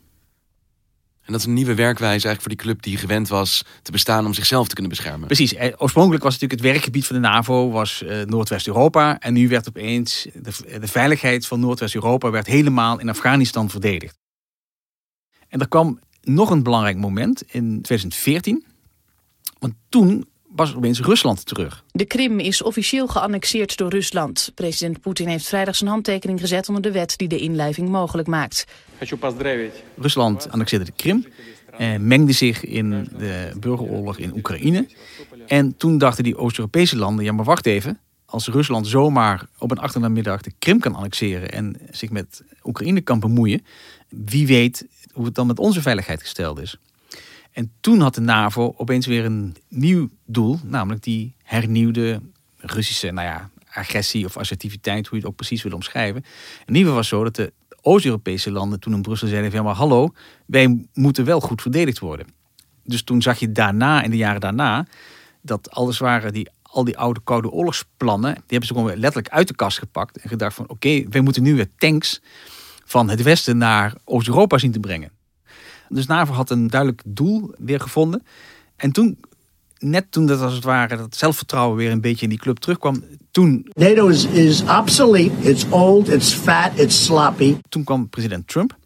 En 1.27 1.33
dat 1.33 1.41
is 1.41 1.47
een 1.47 1.53
nieuwe 1.53 1.75
werkwijze 1.75 2.27
eigenlijk 2.27 2.41
voor 2.41 2.51
die 2.51 2.59
club 2.59 2.83
die 2.83 2.97
gewend 2.97 3.29
was 3.29 3.65
te 3.83 3.93
bestaan 3.93 4.27
om 4.27 4.35
zichzelf 4.35 4.69
te 4.69 4.75
kunnen 4.75 4.93
beschermen. 4.93 5.27
Precies. 5.27 5.55
Eh, 5.55 5.73
oorspronkelijk 5.77 6.23
was 6.23 6.33
natuurlijk 6.33 6.61
het 6.61 6.71
werkgebied 6.71 7.07
van 7.07 7.17
de 7.17 7.29
NAVO 7.29 7.71
was 7.71 8.03
uh, 8.03 8.23
Noordwest-Europa. 8.23 9.19
En 9.19 9.33
nu 9.33 9.49
werd 9.49 9.69
opeens 9.69 10.27
de, 10.35 10.79
de 10.81 10.89
veiligheid 10.89 11.47
van 11.47 11.61
Noordwest-Europa 11.61 12.31
werd 12.31 12.47
helemaal 12.47 13.01
in 13.01 13.09
Afghanistan 13.09 13.71
verdedigd. 13.71 14.19
En 15.49 15.61
er 15.61 15.69
kwam 15.69 16.01
nog 16.23 16.51
een 16.51 16.63
belangrijk 16.63 16.97
moment 16.97 17.43
in 17.43 17.83
2014. 17.83 18.65
Want 19.59 19.75
toen 19.89 20.27
was 20.57 20.75
opeens 20.75 21.01
Rusland 21.01 21.47
terug. 21.47 21.85
De 21.93 22.05
Krim 22.05 22.39
is 22.39 22.63
officieel 22.63 23.07
geannexeerd 23.07 23.77
door 23.77 23.91
Rusland. 23.91 24.53
President 24.55 25.01
Poetin 25.01 25.29
heeft 25.29 25.47
vrijdag 25.47 25.77
zijn 25.77 25.91
handtekening 25.91 26.41
gezet 26.41 26.69
onder 26.69 26.83
de 26.83 26.93
wet 26.93 27.19
die 27.19 27.29
de 27.29 27.39
inlijving 27.39 27.89
mogelijk 27.89 28.29
maakt. 28.29 28.67
Rusland 29.97 30.51
annexeerde 30.51 30.85
de 30.85 30.93
Krim 30.97 31.27
en 31.79 32.07
mengde 32.07 32.33
zich 32.33 32.65
in 32.65 33.09
de 33.19 33.53
burgeroorlog 33.61 34.19
in 34.19 34.37
Oekraïne. 34.37 34.89
En 35.47 35.77
toen 35.77 35.99
dachten 35.99 36.25
die 36.25 36.37
Oost-Europese 36.37 36.97
landen, 36.97 37.25
ja 37.25 37.33
maar 37.33 37.45
wacht 37.45 37.67
even, 37.67 37.99
als 38.25 38.49
Rusland 38.49 38.87
zomaar 38.87 39.47
op 39.59 39.71
een 39.71 39.79
achternamiddag 39.79 40.41
de 40.41 40.53
Krim 40.59 40.79
kan 40.81 40.95
annexeren 40.95 41.51
en 41.51 41.77
zich 41.91 42.11
met 42.11 42.43
Oekraïne 42.65 43.01
kan 43.01 43.21
bemoeien, 43.21 43.65
wie 44.09 44.47
weet 44.47 44.87
hoe 45.13 45.25
het 45.25 45.35
dan 45.35 45.47
met 45.47 45.59
onze 45.59 45.83
veiligheid 45.83 46.21
gesteld 46.21 46.61
is. 46.61 46.79
En 47.57 47.73
toen 47.81 48.01
had 48.01 48.15
de 48.15 48.21
NAVO 48.21 48.75
opeens 48.77 49.07
weer 49.07 49.25
een 49.25 49.57
nieuw 49.69 50.09
doel, 50.27 50.59
namelijk 50.65 51.03
die 51.03 51.35
hernieuwde 51.43 52.21
Russische 52.57 53.11
nou 53.11 53.27
ja, 53.27 53.51
agressie 53.71 54.25
of 54.25 54.37
assertiviteit, 54.37 55.07
hoe 55.07 55.17
je 55.19 55.23
het 55.23 55.31
ook 55.31 55.37
precies 55.37 55.63
wil 55.63 55.73
omschrijven. 55.73 56.25
In 56.67 56.75
ieder 56.75 56.81
geval 56.81 56.95
was 56.95 57.09
zo 57.09 57.25
dat 57.25 57.37
de 57.37 57.53
Oost-Europese 57.81 58.51
landen 58.51 58.81
toen 58.81 58.95
in 58.95 59.03
Brussel 59.03 59.29
zeiden 59.29 59.51
van 59.51 59.61
ja, 59.61 59.67
maar 59.67 59.75
hallo, 59.75 60.13
wij 60.47 60.87
moeten 60.93 61.25
wel 61.25 61.41
goed 61.41 61.63
verdedigd 61.63 61.99
worden. 61.99 62.27
Dus 62.85 63.03
toen 63.03 63.23
zag 63.23 63.39
je 63.39 63.53
daarna, 63.53 64.03
in 64.03 64.11
de 64.11 64.17
jaren 64.17 64.41
daarna, 64.41 64.87
dat 65.43 65.71
alles 65.71 65.99
waren 65.99 66.33
die 66.33 66.49
al 66.63 66.85
die 66.85 66.99
oude 66.99 67.21
Koude 67.25 67.51
Oorlogsplannen, 67.51 68.35
die 68.35 68.43
hebben 68.47 68.69
ze 68.69 68.75
gewoon 68.75 68.97
letterlijk 68.97 69.29
uit 69.29 69.49
de 69.49 69.55
kast 69.55 69.79
gepakt 69.79 70.19
en 70.19 70.29
gedacht 70.29 70.55
van 70.55 70.69
oké, 70.69 71.05
wij 71.09 71.21
moeten 71.21 71.43
nu 71.43 71.55
weer 71.55 71.71
tanks 71.77 72.21
van 72.85 73.11
het 73.11 73.23
westen 73.23 73.57
naar 73.59 73.95
Oost-Europa 74.05 74.59
zien 74.59 74.73
te 74.73 74.81
brengen. 74.81 75.16
Dus 75.89 76.07
NAVO 76.07 76.33
had 76.33 76.51
een 76.51 76.67
duidelijk 76.67 77.03
doel 77.07 77.55
weer 77.59 77.81
gevonden. 77.81 78.23
En 78.77 78.93
toen, 78.93 79.19
net 79.79 80.07
toen 80.11 80.27
dat 80.27 80.41
als 80.41 80.55
het 80.55 80.65
ware 80.65 80.97
dat 80.97 81.17
zelfvertrouwen 81.17 81.77
weer 81.77 81.91
een 81.91 82.01
beetje 82.01 82.23
in 82.23 82.31
die 82.31 82.39
club 82.39 82.59
terugkwam, 82.59 83.05
toen... 83.31 83.71
NATO 83.73 84.07
is, 84.07 84.25
is 84.25 84.63
obsolete, 84.63 85.51
it's 85.51 85.67
old, 85.71 86.09
it's 86.09 86.33
fat, 86.33 86.71
it's 86.75 87.05
sloppy. 87.05 87.57
Toen 87.69 87.85
kwam 87.85 88.09
president 88.09 88.49
Trump 88.49 88.77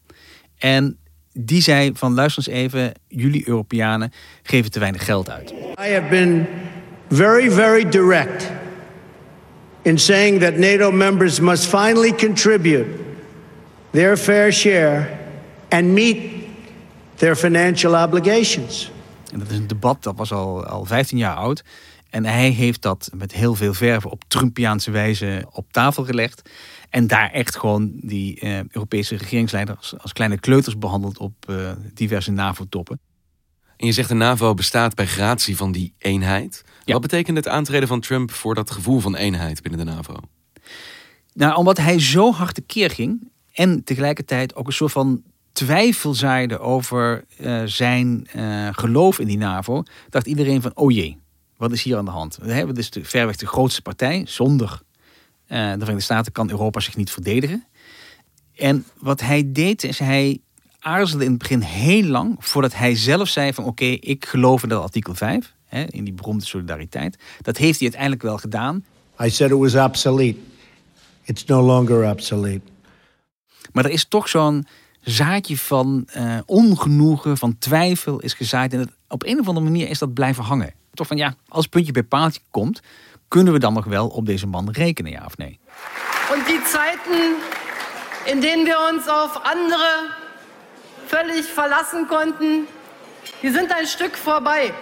en 0.58 0.98
die 1.32 1.62
zei 1.62 1.90
van 1.94 2.14
luister 2.14 2.48
eens 2.48 2.58
even, 2.58 2.92
jullie 3.08 3.48
Europeanen 3.48 4.12
geven 4.42 4.70
te 4.70 4.78
weinig 4.78 5.04
geld 5.04 5.30
uit. 5.30 5.50
I 5.50 5.92
have 5.92 6.08
been 6.10 6.46
very, 7.08 7.50
very 7.50 7.88
direct 7.88 8.50
in 9.82 9.98
saying 9.98 10.40
that 10.40 10.56
NATO 10.56 10.90
members 10.90 11.40
must 11.40 11.66
finally 11.66 12.12
contribute 12.12 12.86
their 13.90 14.16
fair 14.16 14.52
share 14.52 15.18
and 15.68 15.84
meet 15.84 16.39
their 17.20 17.36
financial 17.36 18.02
obligations. 18.02 18.90
En 19.32 19.38
dat 19.38 19.50
is 19.50 19.56
een 19.56 19.66
debat 19.66 20.02
dat 20.02 20.16
was 20.16 20.32
al, 20.32 20.64
al 20.64 20.84
15 20.84 21.18
jaar 21.18 21.34
oud. 21.34 21.64
En 22.10 22.24
hij 22.24 22.48
heeft 22.48 22.82
dat 22.82 23.10
met 23.14 23.32
heel 23.32 23.54
veel 23.54 23.74
verven 23.74 24.10
op 24.10 24.22
Trumpiaanse 24.28 24.90
wijze 24.90 25.46
op 25.50 25.72
tafel 25.72 26.04
gelegd. 26.04 26.50
En 26.90 27.06
daar 27.06 27.30
echt 27.30 27.56
gewoon 27.56 27.92
die 27.94 28.44
uh, 28.44 28.58
Europese 28.70 29.16
regeringsleiders 29.16 29.94
als 29.98 30.12
kleine 30.12 30.38
kleuters 30.38 30.78
behandeld 30.78 31.18
op 31.18 31.34
uh, 31.50 31.70
diverse 31.94 32.30
NAVO-toppen. 32.30 33.00
En 33.76 33.86
je 33.86 33.92
zegt 33.92 34.08
de 34.08 34.14
NAVO 34.14 34.54
bestaat 34.54 34.94
bij 34.94 35.06
gratie 35.06 35.56
van 35.56 35.72
die 35.72 35.94
eenheid. 35.98 36.64
Ja. 36.84 36.92
Wat 36.92 37.02
betekent 37.02 37.36
het 37.36 37.48
aantreden 37.48 37.88
van 37.88 38.00
Trump 38.00 38.30
voor 38.30 38.54
dat 38.54 38.70
gevoel 38.70 39.00
van 39.00 39.16
eenheid 39.16 39.62
binnen 39.62 39.86
de 39.86 39.92
NAVO? 39.92 40.14
Nou, 41.32 41.56
omdat 41.56 41.76
hij 41.76 42.00
zo 42.00 42.32
hard 42.32 42.54
tekeer 42.54 42.90
ging 42.90 43.28
en 43.52 43.84
tegelijkertijd 43.84 44.54
ook 44.54 44.66
een 44.66 44.72
soort 44.72 44.92
van 44.92 45.22
twijfel 45.52 46.14
zaaide 46.14 46.58
over 46.58 47.24
uh, 47.40 47.62
zijn 47.64 48.26
uh, 48.36 48.68
geloof 48.72 49.18
in 49.18 49.26
die 49.26 49.38
NAVO, 49.38 49.82
dacht 50.08 50.26
iedereen 50.26 50.62
van, 50.62 50.72
oh 50.74 50.90
jee, 50.90 51.18
wat 51.56 51.72
is 51.72 51.82
hier 51.82 51.96
aan 51.96 52.04
de 52.04 52.10
hand? 52.10 52.38
We 52.42 52.52
hebben 52.52 52.74
dus 52.74 52.90
de, 52.90 53.04
verweg 53.04 53.36
de 53.36 53.46
grootste 53.46 53.82
partij. 53.82 54.22
Zonder 54.26 54.70
uh, 54.72 54.78
de 55.48 55.78
Verenigde 55.78 56.00
Staten 56.00 56.32
kan 56.32 56.50
Europa 56.50 56.80
zich 56.80 56.96
niet 56.96 57.10
verdedigen. 57.10 57.66
En 58.54 58.84
wat 58.98 59.20
hij 59.20 59.52
deed, 59.52 59.84
is 59.84 59.98
hij 59.98 60.40
aarzelde 60.78 61.24
in 61.24 61.30
het 61.30 61.38
begin 61.38 61.60
heel 61.60 62.02
lang 62.02 62.36
voordat 62.38 62.74
hij 62.74 62.96
zelf 62.96 63.28
zei 63.28 63.52
van 63.52 63.64
oké, 63.64 63.84
okay, 63.84 63.98
ik 64.00 64.24
geloof 64.24 64.62
in 64.62 64.68
dat 64.68 64.82
artikel 64.82 65.14
5, 65.14 65.54
hè, 65.64 65.84
in 65.84 66.04
die 66.04 66.12
beroemde 66.12 66.44
solidariteit. 66.44 67.18
Dat 67.42 67.56
heeft 67.56 67.78
hij 67.78 67.82
uiteindelijk 67.82 68.22
wel 68.22 68.38
gedaan. 68.38 68.84
I 69.22 69.30
said 69.30 69.50
it 69.50 69.56
was 69.56 69.74
obsolete. 69.74 70.38
It's 71.24 71.44
no 71.44 71.62
longer 71.62 72.10
obsolete. 72.10 72.60
Maar 73.72 73.84
er 73.84 73.90
is 73.90 74.08
toch 74.08 74.28
zo'n 74.28 74.66
zaadje 75.00 75.56
van 75.56 76.08
uh, 76.16 76.38
ongenoegen, 76.46 77.36
van 77.36 77.58
twijfel 77.58 78.20
is 78.20 78.34
gezaaid. 78.34 78.72
En 78.72 78.90
op 79.08 79.24
een 79.24 79.40
of 79.40 79.48
andere 79.48 79.66
manier 79.66 79.88
is 79.88 79.98
dat 79.98 80.14
blijven 80.14 80.44
hangen. 80.44 80.74
Toch 80.94 81.06
van 81.06 81.16
ja, 81.16 81.34
als 81.48 81.66
puntje 81.66 81.92
bij 81.92 82.02
paaltje 82.02 82.40
komt, 82.50 82.80
kunnen 83.28 83.52
we 83.52 83.58
dan 83.58 83.72
nog 83.72 83.84
wel 83.84 84.08
op 84.08 84.26
deze 84.26 84.46
man 84.46 84.70
rekenen, 84.70 85.12
ja 85.12 85.24
of 85.24 85.36
nee? 85.36 85.58
En 86.32 86.44
die 86.46 86.60
Zeiten, 86.66 87.34
in 88.24 88.40
denen 88.40 88.64
we 88.64 88.92
ons 88.92 89.06
op 89.06 89.40
andere 89.42 90.10
völlig 91.06 91.44
verlassen 91.54 92.06
konnten, 92.06 92.66
die 93.40 93.52
zijn 93.52 93.78
een 93.78 93.86
stuk 93.86 94.16
voorbij. 94.16 94.74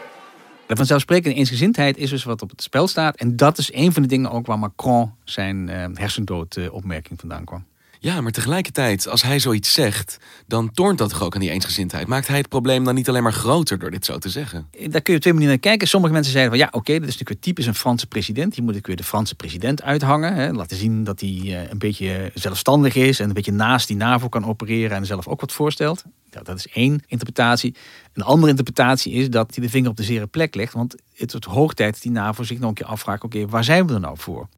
Vanzelfsprekend 0.66 1.34
eensgezindheid 1.34 1.96
is 1.96 2.10
dus 2.10 2.24
wat 2.24 2.42
op 2.42 2.50
het 2.50 2.62
spel 2.62 2.88
staat. 2.88 3.16
En 3.16 3.36
dat 3.36 3.58
is 3.58 3.72
een 3.72 3.92
van 3.92 4.02
de 4.02 4.08
dingen 4.08 4.30
ook 4.30 4.46
waar 4.46 4.58
Macron 4.58 5.14
zijn 5.24 5.68
uh, 5.68 5.84
hersendood-opmerking 5.94 7.18
vandaan 7.20 7.44
kwam. 7.44 7.64
Ja, 8.00 8.20
maar 8.20 8.32
tegelijkertijd, 8.32 9.08
als 9.08 9.22
hij 9.22 9.38
zoiets 9.38 9.72
zegt, 9.72 10.18
dan 10.46 10.70
toont 10.70 10.98
dat 10.98 11.10
toch 11.10 11.22
ook 11.22 11.34
aan 11.34 11.40
die 11.40 11.50
eensgezindheid. 11.50 12.06
Maakt 12.06 12.28
hij 12.28 12.36
het 12.36 12.48
probleem 12.48 12.84
dan 12.84 12.94
niet 12.94 13.08
alleen 13.08 13.22
maar 13.22 13.32
groter 13.32 13.78
door 13.78 13.90
dit 13.90 14.04
zo 14.04 14.18
te 14.18 14.28
zeggen? 14.28 14.68
Daar 14.70 15.00
kun 15.00 15.12
je 15.12 15.14
op 15.14 15.20
twee 15.20 15.32
manieren 15.32 15.48
naar 15.48 15.58
kijken. 15.58 15.88
Sommige 15.88 16.12
mensen 16.12 16.32
zeiden 16.32 16.52
van 16.52 16.60
ja, 16.60 16.68
oké, 16.72 16.92
dit 16.92 17.00
is 17.00 17.06
natuurlijk 17.06 17.28
weer 17.28 17.40
typisch 17.40 17.66
een 17.66 17.74
Franse 17.74 18.06
president. 18.06 18.54
Hier 18.54 18.64
moet 18.64 18.76
ik 18.76 18.86
weer 18.86 18.96
de 18.96 19.04
Franse 19.04 19.34
president 19.34 19.82
uithangen. 19.82 20.34
Hè. 20.34 20.52
Laten 20.52 20.76
zien 20.76 21.04
dat 21.04 21.20
hij 21.20 21.30
uh, 21.30 21.70
een 21.70 21.78
beetje 21.78 22.30
zelfstandig 22.34 22.94
is 22.94 23.20
en 23.20 23.28
een 23.28 23.34
beetje 23.34 23.52
naast 23.52 23.86
die 23.86 23.96
NAVO 23.96 24.28
kan 24.28 24.44
opereren 24.44 24.96
en 24.96 25.06
zelf 25.06 25.26
ook 25.28 25.40
wat 25.40 25.52
voorstelt. 25.52 26.04
Ja, 26.30 26.40
dat 26.42 26.58
is 26.58 26.66
één 26.66 27.02
interpretatie. 27.06 27.74
Een 28.12 28.22
andere 28.22 28.50
interpretatie 28.50 29.12
is 29.12 29.30
dat 29.30 29.54
hij 29.54 29.64
de 29.64 29.70
vinger 29.70 29.90
op 29.90 29.96
de 29.96 30.02
zere 30.02 30.26
plek 30.26 30.54
legt. 30.54 30.72
Want 30.72 30.94
het 31.14 31.30
wordt 31.30 31.46
hoog 31.46 31.74
tijd 31.74 31.92
dat 31.92 32.02
die 32.02 32.12
NAVO 32.12 32.42
zich 32.42 32.58
nog 32.58 32.68
een 32.68 32.74
keer 32.74 32.86
afvraagt: 32.86 33.24
oké, 33.24 33.46
waar 33.46 33.64
zijn 33.64 33.86
we 33.86 33.94
er 33.94 34.00
nou 34.00 34.16
voor? 34.18 34.48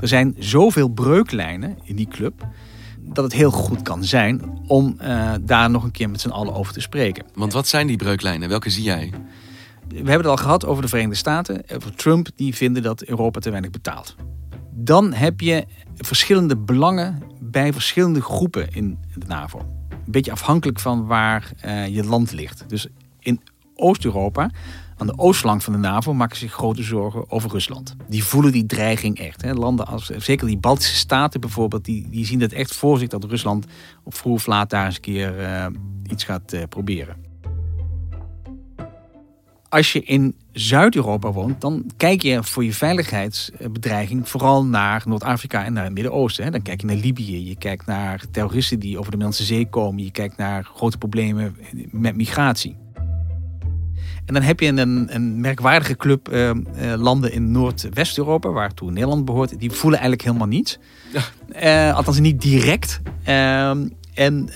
Er 0.00 0.08
zijn 0.08 0.34
zoveel 0.38 0.88
breuklijnen 0.88 1.78
in 1.82 1.96
die 1.96 2.08
club 2.08 2.46
dat 3.00 3.24
het 3.24 3.32
heel 3.32 3.50
goed 3.50 3.82
kan 3.82 4.04
zijn 4.04 4.60
om 4.66 4.96
uh, 5.02 5.32
daar 5.40 5.70
nog 5.70 5.84
een 5.84 5.90
keer 5.90 6.10
met 6.10 6.20
z'n 6.20 6.28
allen 6.28 6.54
over 6.54 6.72
te 6.72 6.80
spreken. 6.80 7.24
Want 7.34 7.52
wat 7.52 7.68
zijn 7.68 7.86
die 7.86 7.96
breuklijnen? 7.96 8.48
Welke 8.48 8.70
zie 8.70 8.82
jij? 8.82 9.12
We 9.88 9.96
hebben 9.96 10.16
het 10.16 10.26
al 10.26 10.36
gehad 10.36 10.66
over 10.66 10.82
de 10.82 10.88
Verenigde 10.88 11.16
Staten, 11.16 11.62
over 11.74 11.94
Trump, 11.94 12.28
die 12.36 12.54
vinden 12.54 12.82
dat 12.82 13.02
Europa 13.02 13.40
te 13.40 13.50
weinig 13.50 13.70
betaalt. 13.70 14.16
Dan 14.70 15.12
heb 15.12 15.40
je 15.40 15.66
verschillende 15.96 16.56
belangen 16.56 17.22
bij 17.40 17.72
verschillende 17.72 18.22
groepen 18.22 18.72
in 18.72 18.98
de 19.14 19.26
NAVO. 19.26 19.58
Een 19.58 20.12
beetje 20.12 20.32
afhankelijk 20.32 20.80
van 20.80 21.06
waar 21.06 21.50
uh, 21.64 21.86
je 21.86 22.04
land 22.04 22.32
ligt. 22.32 22.64
Dus 22.68 22.86
in 23.18 23.40
Oost-Europa 23.74 24.50
aan 25.00 25.06
de 25.06 25.18
oostflank 25.18 25.62
van 25.62 25.72
de 25.72 25.78
NAVO 25.78 26.14
maken 26.14 26.36
zich 26.36 26.52
grote 26.52 26.82
zorgen 26.82 27.30
over 27.30 27.50
Rusland. 27.50 27.94
Die 28.08 28.24
voelen 28.24 28.52
die 28.52 28.66
dreiging 28.66 29.18
echt. 29.18 29.42
Hè. 29.42 29.52
Landen 29.52 29.86
als, 29.86 30.06
zeker 30.06 30.46
die 30.46 30.58
Baltische 30.58 30.94
staten 30.94 31.40
bijvoorbeeld, 31.40 31.84
die, 31.84 32.08
die 32.10 32.26
zien 32.26 32.40
het 32.40 32.52
echt 32.52 32.74
voor 32.74 32.98
zich 32.98 33.08
dat 33.08 33.24
Rusland 33.24 33.66
op 34.04 34.14
vroeg 34.14 34.34
of 34.34 34.46
laat 34.46 34.70
daar 34.70 34.86
eens 34.86 34.94
een 34.94 35.00
keer 35.00 35.40
uh, 35.40 35.66
iets 36.10 36.24
gaat 36.24 36.52
uh, 36.52 36.62
proberen. 36.68 37.16
Als 39.68 39.92
je 39.92 40.02
in 40.02 40.34
Zuid-Europa 40.52 41.32
woont, 41.32 41.60
dan 41.60 41.90
kijk 41.96 42.22
je 42.22 42.42
voor 42.42 42.64
je 42.64 42.72
veiligheidsbedreiging 42.72 44.28
vooral 44.28 44.64
naar 44.64 45.02
Noord-Afrika 45.06 45.64
en 45.64 45.72
naar 45.72 45.84
het 45.84 45.92
Midden-Oosten. 45.92 46.52
Dan 46.52 46.62
kijk 46.62 46.80
je 46.80 46.86
naar 46.86 46.96
Libië, 46.96 47.48
je 47.48 47.56
kijkt 47.56 47.86
naar 47.86 48.24
terroristen 48.30 48.78
die 48.78 48.98
over 48.98 49.10
de 49.10 49.16
Middellandse 49.16 49.54
Zee 49.54 49.68
komen, 49.68 50.04
je 50.04 50.10
kijkt 50.10 50.36
naar 50.36 50.64
grote 50.64 50.98
problemen 50.98 51.56
met 51.90 52.16
migratie. 52.16 52.76
En 54.24 54.34
dan 54.34 54.42
heb 54.42 54.60
je 54.60 54.66
een, 54.66 55.14
een 55.14 55.40
merkwaardige 55.40 55.96
club 55.96 56.32
uh, 56.32 56.50
uh, 56.50 56.54
landen 56.96 57.32
in 57.32 57.50
Noordwest-Europa, 57.50 58.48
waartoe 58.48 58.90
Nederland 58.90 59.24
behoort. 59.24 59.58
Die 59.58 59.70
voelen 59.70 60.00
eigenlijk 60.00 60.28
helemaal 60.28 60.48
niets. 60.48 60.78
Ja. 61.12 61.90
Uh, 61.90 61.96
althans 61.96 62.18
niet 62.20 62.40
direct. 62.40 63.00
Ehm, 63.24 63.88
en 64.14 64.48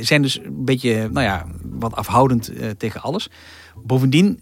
zijn 0.00 0.22
dus 0.22 0.38
een 0.38 0.64
beetje, 0.64 1.08
nou 1.12 1.26
ja, 1.26 1.46
wat 1.62 1.94
afhoudend 1.94 2.52
tegen 2.76 3.00
alles. 3.00 3.30
Bovendien 3.84 4.40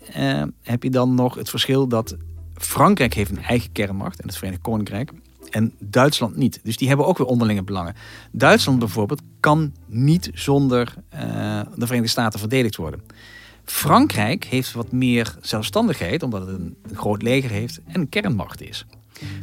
heb 0.62 0.82
je 0.82 0.90
dan 0.90 1.14
nog 1.14 1.34
het 1.34 1.50
verschil 1.50 1.88
dat 1.88 2.16
Frankrijk 2.54 3.14
heeft 3.14 3.30
een 3.30 3.42
eigen 3.42 3.72
kernmacht 3.72 4.20
en 4.20 4.26
het 4.26 4.36
Verenigd 4.36 4.62
Koninkrijk. 4.62 5.12
En 5.50 5.72
Duitsland 5.78 6.36
niet. 6.36 6.60
Dus 6.62 6.76
die 6.76 6.88
hebben 6.88 7.06
ook 7.06 7.18
weer 7.18 7.26
onderlinge 7.26 7.62
belangen. 7.62 7.94
Duitsland 8.32 8.78
bijvoorbeeld 8.78 9.22
kan 9.40 9.74
niet 9.86 10.30
zonder 10.34 10.94
de 11.74 11.86
Verenigde 11.86 12.08
Staten 12.08 12.38
verdedigd 12.38 12.76
worden. 12.76 13.00
Frankrijk 13.64 14.44
heeft 14.44 14.72
wat 14.72 14.92
meer 14.92 15.36
zelfstandigheid, 15.40 16.22
omdat 16.22 16.46
het 16.46 16.58
een, 16.58 16.76
groot 16.92 17.22
leger 17.22 17.50
heeft 17.50 17.80
en 17.86 18.00
een 18.00 18.08
kernmacht 18.08 18.62
is. 18.62 18.86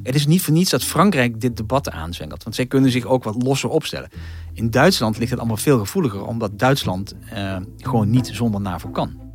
Het 0.03 0.15
is 0.15 0.27
niet 0.27 0.41
voor 0.41 0.53
niets 0.53 0.69
dat 0.69 0.83
Frankrijk 0.83 1.41
dit 1.41 1.57
debat 1.57 1.89
aanzwengelt, 1.89 2.43
want 2.43 2.55
zij 2.55 2.65
kunnen 2.65 2.91
zich 2.91 3.05
ook 3.05 3.23
wat 3.23 3.43
losser 3.43 3.69
opstellen. 3.69 4.09
In 4.53 4.69
Duitsland 4.69 5.17
ligt 5.17 5.29
het 5.29 5.39
allemaal 5.39 5.57
veel 5.57 5.79
gevoeliger, 5.79 6.25
omdat 6.25 6.59
Duitsland 6.59 7.15
eh, 7.29 7.57
gewoon 7.77 8.09
niet 8.09 8.29
zonder 8.33 8.61
NAVO 8.61 8.89
kan. 8.89 9.27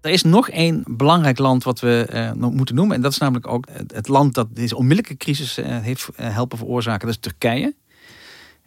Er 0.00 0.10
is 0.10 0.22
nog 0.22 0.48
één 0.48 0.84
belangrijk 0.86 1.38
land 1.38 1.64
wat 1.64 1.80
we 1.80 2.08
uh, 2.38 2.50
moeten 2.50 2.74
noemen. 2.74 2.96
En 2.96 3.02
dat 3.02 3.12
is 3.12 3.18
namelijk 3.18 3.46
ook 3.46 3.68
het 3.92 4.08
land 4.08 4.34
dat 4.34 4.48
deze 4.50 4.76
onmiddellijke 4.76 5.16
crisis 5.16 5.58
uh, 5.58 5.66
heeft 5.66 6.08
helpen 6.16 6.58
veroorzaken. 6.58 7.06
Dat 7.06 7.16
is 7.16 7.20
Turkije. 7.20 7.74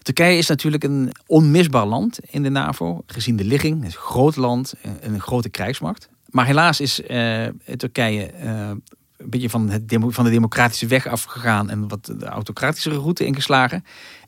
Turkije 0.06 0.38
is 0.38 0.48
natuurlijk 0.48 0.84
een 0.84 1.12
onmisbaar 1.28 1.86
land 1.86 2.20
in 2.20 2.44
de 2.44 2.50
NAVO, 2.50 3.04
gezien 3.06 3.36
de 3.36 3.44
ligging. 3.44 3.78
Het 3.80 3.88
is 3.88 3.96
een 3.96 4.02
groot 4.02 4.36
land 4.36 4.74
en 5.02 5.14
een 5.14 5.22
grote 5.22 5.50
krijgsmacht. 5.50 6.10
Maar 6.30 6.46
helaas 6.46 6.80
is 6.80 7.00
uh, 7.00 7.48
Turkije 7.78 8.32
uh, 8.44 8.70
een 9.18 9.30
beetje 9.30 9.50
van, 9.50 9.70
het 9.70 9.98
van 10.08 10.24
de 10.24 10.30
democratische 10.30 10.88
weg 10.88 11.08
afgegaan 11.08 11.70
en 11.70 11.88
wat 11.88 12.06
de 12.06 12.26
autocratische 12.26 12.90
route 12.90 13.26
ingeslagen. 13.26 13.84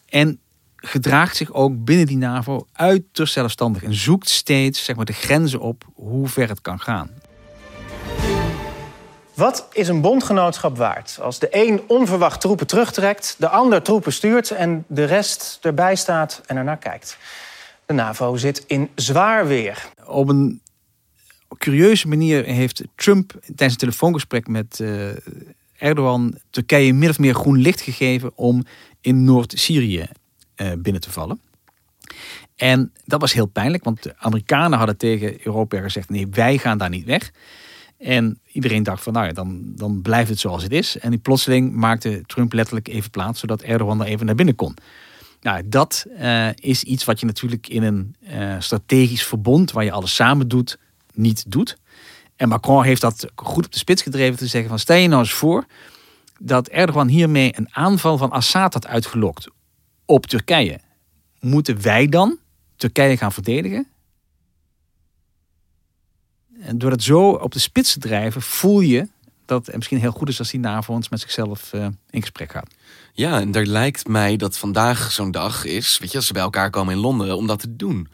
En 0.05 0.39
gedraagt 0.75 1.35
zich 1.35 1.53
ook 1.53 1.83
binnen 1.83 2.05
die 2.05 2.17
NAVO 2.17 2.67
uiterst 2.73 3.33
zelfstandig 3.33 3.83
en 3.83 3.93
zoekt 3.93 4.29
steeds 4.29 4.83
zeg 4.83 4.95
maar, 4.95 5.05
de 5.05 5.13
grenzen 5.13 5.59
op 5.59 5.83
hoe 5.93 6.27
ver 6.27 6.49
het 6.49 6.61
kan 6.61 6.79
gaan. 6.79 7.09
Wat 9.37 9.67
is 9.71 9.87
een 9.87 10.01
bondgenootschap 10.01 10.77
waard 10.77 11.19
als 11.21 11.39
de 11.39 11.47
een 11.51 11.81
onverwacht 11.87 12.41
troepen 12.41 12.67
terugtrekt, 12.67 13.35
de 13.39 13.49
ander 13.49 13.81
troepen 13.81 14.13
stuurt 14.13 14.51
en 14.51 14.85
de 14.87 15.03
rest 15.03 15.59
erbij 15.61 15.95
staat 15.95 16.41
en 16.45 16.57
ernaar 16.57 16.77
kijkt? 16.77 17.17
De 17.85 17.93
NAVO 17.93 18.35
zit 18.35 18.63
in 18.67 18.89
zwaar 18.95 19.47
weer. 19.47 19.91
Op 20.05 20.29
een 20.29 20.61
curieuze 21.57 22.07
manier 22.07 22.43
heeft 22.43 22.83
Trump 22.95 23.31
tijdens 23.31 23.71
een 23.71 23.77
telefoongesprek 23.77 24.47
met 24.47 24.79
uh, 24.79 25.09
Erdogan 25.77 26.37
Turkije 26.49 26.93
min 26.93 27.09
of 27.09 27.19
meer 27.19 27.33
groen 27.33 27.57
licht 27.57 27.81
gegeven 27.81 28.31
om 28.35 28.65
in 29.01 29.23
Noord-Syrië 29.23 30.07
uh, 30.55 30.71
binnen 30.77 31.01
te 31.01 31.11
vallen. 31.11 31.41
En 32.55 32.93
dat 33.05 33.21
was 33.21 33.33
heel 33.33 33.45
pijnlijk, 33.45 33.83
want 33.83 34.03
de 34.03 34.13
Amerikanen 34.17 34.77
hadden 34.77 34.97
tegen 34.97 35.45
Europa 35.45 35.81
gezegd: 35.81 36.09
nee, 36.09 36.27
wij 36.31 36.57
gaan 36.57 36.77
daar 36.77 36.89
niet 36.89 37.05
weg. 37.05 37.31
En 37.97 38.39
iedereen 38.51 38.83
dacht 38.83 39.03
van, 39.03 39.13
nou 39.13 39.25
ja, 39.25 39.33
dan, 39.33 39.61
dan 39.75 40.01
blijft 40.01 40.29
het 40.29 40.39
zoals 40.39 40.63
het 40.63 40.71
is. 40.71 40.97
En 40.97 41.21
plotseling 41.21 41.73
maakte 41.73 42.23
Trump 42.25 42.53
letterlijk 42.53 42.87
even 42.87 43.09
plaats, 43.09 43.39
zodat 43.39 43.61
Erdogan 43.61 44.01
er 44.01 44.07
even 44.07 44.25
naar 44.25 44.35
binnen 44.35 44.55
kon. 44.55 44.75
Nou, 45.41 45.69
dat 45.69 46.05
uh, 46.19 46.49
is 46.55 46.83
iets 46.83 47.05
wat 47.05 47.19
je 47.19 47.25
natuurlijk 47.25 47.67
in 47.67 47.83
een 47.83 48.15
uh, 48.31 48.55
strategisch 48.59 49.23
verbond, 49.23 49.71
waar 49.71 49.83
je 49.83 49.91
alles 49.91 50.15
samen 50.15 50.47
doet, 50.47 50.77
niet 51.13 51.51
doet. 51.51 51.77
En 52.35 52.49
Macron 52.49 52.83
heeft 52.83 53.01
dat 53.01 53.27
goed 53.35 53.65
op 53.65 53.71
de 53.71 53.77
spits 53.77 54.01
gedreven 54.01 54.37
te 54.37 54.47
zeggen 54.47 54.69
van, 54.69 54.79
stel 54.79 54.97
je 54.97 55.07
nou 55.07 55.21
eens 55.21 55.33
voor 55.33 55.65
dat 56.39 56.67
Erdogan 56.67 57.07
hiermee 57.07 57.57
een 57.57 57.67
aanval 57.71 58.17
van 58.17 58.31
Assad 58.31 58.73
had 58.73 58.87
uitgelokt 58.87 59.47
op 60.05 60.25
Turkije. 60.25 60.79
Moeten 61.39 61.81
wij 61.81 62.07
dan 62.07 62.37
Turkije 62.75 63.17
gaan 63.17 63.31
verdedigen? 63.31 63.87
En 66.59 66.77
door 66.77 66.91
het 66.91 67.03
zo 67.03 67.29
op 67.29 67.51
de 67.51 67.59
spits 67.59 67.93
te 67.93 67.99
drijven, 67.99 68.41
voel 68.41 68.79
je 68.79 69.07
dat 69.45 69.65
het 69.65 69.75
misschien 69.75 69.99
heel 69.99 70.11
goed 70.11 70.29
is 70.29 70.39
als 70.39 70.51
die 70.51 70.59
NAVO 70.59 70.93
ons 70.93 71.09
met 71.09 71.19
zichzelf 71.19 71.73
uh, 71.73 71.87
in 72.09 72.21
gesprek 72.21 72.51
gaat. 72.51 72.73
Ja, 73.13 73.39
en 73.39 73.51
daar 73.51 73.65
lijkt 73.65 74.07
mij 74.07 74.35
dat 74.35 74.57
vandaag 74.57 75.11
zo'n 75.11 75.31
dag 75.31 75.65
is, 75.65 75.97
weet 75.99 76.11
je, 76.11 76.17
als 76.17 76.27
ze 76.27 76.33
bij 76.33 76.41
elkaar 76.41 76.69
komen 76.69 76.93
in 76.93 76.99
Londen, 76.99 77.37
om 77.37 77.47
dat 77.47 77.59
te 77.59 77.75
doen. 77.75 78.07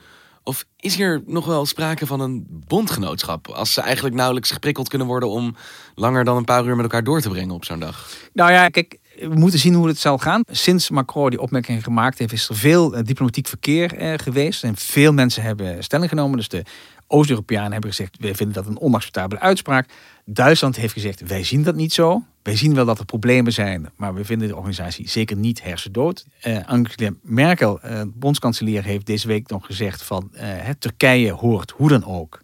Of 0.43 0.65
is 0.79 0.95
hier 0.95 1.23
nog 1.25 1.45
wel 1.45 1.65
sprake 1.65 2.05
van 2.05 2.19
een 2.19 2.45
bondgenootschap? 2.67 3.47
Als 3.47 3.73
ze 3.73 3.81
eigenlijk 3.81 4.15
nauwelijks 4.15 4.51
geprikkeld 4.51 4.89
kunnen 4.89 5.07
worden 5.07 5.29
om 5.29 5.55
langer 5.95 6.23
dan 6.23 6.37
een 6.37 6.43
paar 6.43 6.65
uur 6.65 6.75
met 6.75 6.83
elkaar 6.83 7.03
door 7.03 7.21
te 7.21 7.29
brengen 7.29 7.55
op 7.55 7.65
zo'n 7.65 7.79
dag. 7.79 8.09
Nou 8.33 8.51
ja, 8.51 8.69
kijk, 8.69 8.99
we 9.19 9.35
moeten 9.35 9.59
zien 9.59 9.73
hoe 9.73 9.87
het 9.87 9.97
zal 9.97 10.17
gaan. 10.17 10.43
Sinds 10.51 10.89
Macron 10.89 11.29
die 11.29 11.41
opmerking 11.41 11.83
gemaakt 11.83 12.17
heeft, 12.17 12.33
is 12.33 12.49
er 12.49 12.55
veel 12.55 12.95
eh, 12.95 13.03
diplomatiek 13.03 13.47
verkeer 13.47 13.95
eh, 13.95 14.13
geweest. 14.17 14.63
En 14.63 14.75
veel 14.75 15.13
mensen 15.13 15.43
hebben 15.43 15.83
stelling 15.83 16.09
genomen. 16.09 16.37
Dus 16.37 16.47
de 16.47 16.63
Oost-Europeanen 17.07 17.71
hebben 17.71 17.89
gezegd, 17.89 18.17
wij 18.19 18.35
vinden 18.35 18.55
dat 18.55 18.67
een 18.67 18.79
onacceptabele 18.79 19.41
uitspraak. 19.41 19.89
Duitsland 20.25 20.75
heeft 20.75 20.93
gezegd, 20.93 21.27
wij 21.27 21.43
zien 21.43 21.63
dat 21.63 21.75
niet 21.75 21.93
zo. 21.93 22.23
Wij 22.43 22.55
zien 22.55 22.75
wel 22.75 22.85
dat 22.85 22.99
er 22.99 23.05
problemen 23.05 23.53
zijn, 23.53 23.89
maar 23.95 24.13
we 24.13 24.25
vinden 24.25 24.47
de 24.47 24.55
organisatie 24.55 25.09
zeker 25.09 25.37
niet 25.37 25.63
hersendood. 25.63 26.25
Uh, 26.47 26.67
Angela 26.67 27.11
Merkel, 27.21 27.79
uh, 27.85 28.01
bondskanselier, 28.07 28.83
heeft 28.83 29.05
deze 29.05 29.27
week 29.27 29.49
nog 29.49 29.65
gezegd 29.65 30.03
van 30.03 30.31
uh, 30.33 30.69
Turkije 30.79 31.31
hoort 31.31 31.71
hoe 31.71 31.89
dan 31.89 32.05
ook 32.05 32.41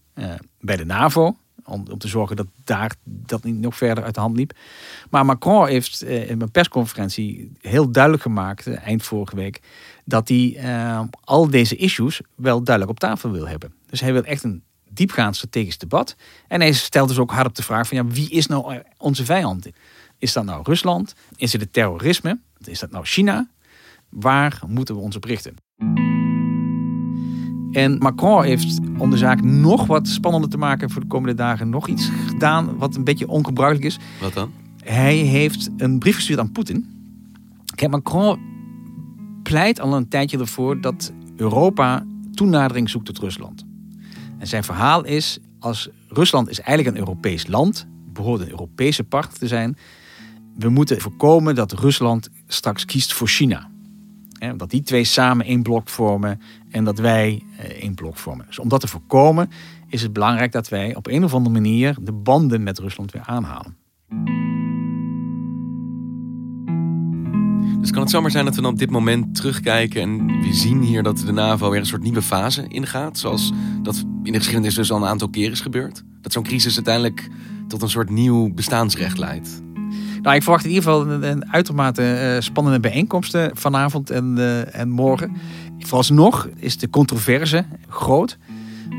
bij 0.60 0.76
de 0.76 0.86
NAVO. 0.86 1.36
Om, 1.66 1.86
om, 1.92 1.98
te 1.98 2.08
zorgen 2.08 2.36
dat 2.36 2.48
daar 2.64 2.96
dat 3.04 3.44
niet 3.44 3.60
nog 3.60 3.78
verder 3.78 4.04
uit 4.04 4.14
de 4.14 4.20
hand 4.20 4.38
liep. 4.38 4.52
Maar 5.10 5.26
Macron 5.26 5.68
heeft 5.68 6.04
in 6.04 6.42
een 6.42 6.52
persconferentie 6.52 7.52
heel 7.62 7.92
duidelijk 7.92 8.24
gemaakt, 8.24 8.68
eind 8.68 9.04
vorige 9.04 9.36
week, 9.36 9.62
dat 10.06 10.28
hij 10.28 10.60
al 11.24 11.50
deze 11.50 11.76
issues 11.76 12.22
wel 12.36 12.64
duidelijk 12.64 12.96
op 12.96 13.00
tafel 13.00 13.32
wil 13.32 13.48
hebben. 13.48 13.74
Dus 13.90 14.02
hij 14.02 14.14
wil 14.14 14.24
echt 14.24 14.44
een 14.44 14.64
diepgaand 14.90 15.36
strategisch 15.36 15.78
debat. 15.78 16.16
En 16.48 16.62
hij 16.62 16.74
stelt 16.74 17.08
dus 17.08 17.18
ook 17.18 17.32
hardop 17.32 17.56
de 17.56 17.64
vraag 17.64 17.88
van 17.88 17.98
ja, 17.98 18.06
wie 18.06 18.30
is 18.30 18.48
nou 18.48 18.82
onze 18.98 19.26
vijand? 19.26 19.70
Is 20.18 20.34
dat 20.34 20.46
nou 20.46 20.62
Rusland? 20.64 21.16
Is 21.36 21.52
het 21.52 21.62
het 21.62 21.74
terrorisme? 21.74 22.40
Is 22.64 22.80
dat 22.80 22.92
nou 22.92 23.06
China? 23.06 23.48
Waar 24.10 24.62
moeten 24.68 24.96
we 24.96 25.02
ons 25.02 25.16
op 25.16 25.24
richten? 25.24 25.56
En 27.72 27.98
Macron 27.98 28.44
heeft 28.44 28.80
om 28.98 29.10
de 29.10 29.18
zaak 29.18 29.42
nog 29.42 29.86
wat 29.86 30.08
spannender 30.08 30.50
te 30.50 30.58
maken 30.58 30.90
voor 30.90 31.02
de 31.02 31.08
komende 31.08 31.36
dagen 31.36 31.70
nog 31.70 31.88
iets 31.88 32.10
gedaan 32.28 32.78
wat 32.78 32.96
een 32.96 33.04
beetje 33.04 33.28
ongebruikelijk 33.28 33.86
is. 33.86 34.00
Wat 34.22 34.34
dan? 34.34 34.52
Hij 34.84 35.16
heeft 35.16 35.70
een 35.78 36.00
brief 36.00 36.16
gestuurd 36.16 36.40
aan 36.40 36.52
Poetin. 36.52 36.88
Kijk, 37.76 37.92
Macron 37.92 38.40
pleit 39.44 39.80
al 39.80 39.94
een 39.94 40.08
tijdje 40.08 40.40
ervoor 40.40 40.82
dat 40.82 41.14
Europa 41.36 42.06
toenadering 42.34 42.90
zoekt 42.90 43.06
tot 43.06 43.20
Rusland. 43.20 43.66
En 44.40 44.48
zijn 44.48 44.64
verhaal 44.64 45.06
is, 45.06 45.40
als 45.60 45.90
Rusland 46.08 46.50
is 46.50 46.60
eigenlijk 46.60 46.98
een 46.98 47.04
Europees 47.04 47.48
land, 47.48 47.88
behoort 48.14 48.42
een 48.42 48.50
Europese 48.50 49.04
partner 49.04 49.38
te 49.38 49.48
zijn. 49.48 49.78
We 50.58 50.70
moeten 50.70 51.02
voorkomen 51.02 51.56
dat 51.56 51.72
Rusland 51.72 52.30
straks 52.48 52.86
kiest 52.86 53.14
voor 53.14 53.28
China. 53.28 53.70
dat 54.58 54.70
die 54.70 54.82
twee 54.82 55.04
samen 55.04 55.46
één 55.46 55.62
blok 55.62 55.90
vormen 55.90 56.42
en 56.70 56.84
dat 56.84 57.00
wij 57.00 57.44
eh, 57.58 57.66
één 57.66 57.96
blok 57.96 58.18
vormen. 58.18 58.46
Dus 58.46 58.60
om 58.60 58.70
dat 58.70 58.80
te 58.80 58.88
voorkomen 58.88 59.50
is 59.88 60.02
het 60.02 60.14
belangrijk 60.14 60.52
dat 60.52 60.70
wij 60.70 60.96
op 60.96 61.08
een 61.08 61.24
of 61.24 61.34
andere 61.34 61.54
manier 61.54 61.96
de 62.02 62.12
banden 62.12 62.64
met 62.64 62.80
Rusland 62.80 63.12
weer 63.12 63.24
aanhalen. 63.26 63.78
Dus 67.80 67.92
kan 67.92 68.02
het 68.02 68.12
zomaar 68.12 68.32
zijn 68.32 68.46
dat 68.46 68.56
we 68.56 68.62
dan 68.62 68.72
op 68.72 68.80
dit 68.80 68.90
moment 68.90 69.36
terugkijken 69.36 70.02
en 70.02 70.42
we 70.42 70.54
zien 70.54 70.82
hier 70.82 71.04
dat 71.04 71.18
de 71.18 71.32
NAVO 71.32 71.70
weer 71.70 71.80
een 71.80 71.86
soort 71.86 72.04
nieuwe 72.04 72.22
fase 72.22 72.68
ingaat, 72.68 73.18
zoals 73.18 73.52
dat 73.82 74.04
in 74.24 74.32
de 74.32 74.38
geschiedenis 74.38 74.76
dus 74.76 74.92
al 74.92 74.98
een 74.98 75.08
aantal 75.08 75.30
keer 75.30 75.52
is 75.52 75.62
gebeurd? 75.62 76.04
Dat 76.22 76.32
zo'n 76.32 76.44
crisis 76.44 76.76
uiteindelijk 76.76 77.30
tot 77.68 77.82
een 77.82 77.90
soort 77.90 78.10
nieuw 78.10 78.54
bestaansrecht 78.54 79.18
leidt? 79.18 79.62
Nou, 80.22 80.36
ik 80.36 80.44
verwacht 80.44 80.64
in 80.64 80.70
ieder 80.70 80.84
geval 80.84 81.08
een, 81.08 81.52
uitermate 81.52 82.34
uh, 82.36 82.42
spannende 82.42 82.80
bijeenkomsten 82.80 83.52
vanavond 83.54 84.10
en, 84.10 84.36
uh, 84.38 84.76
en 84.76 84.90
morgen. 84.90 85.32
Vooralsnog 85.80 86.50
is 86.56 86.78
de 86.78 86.90
controverse 86.90 87.66
groot. 87.88 88.38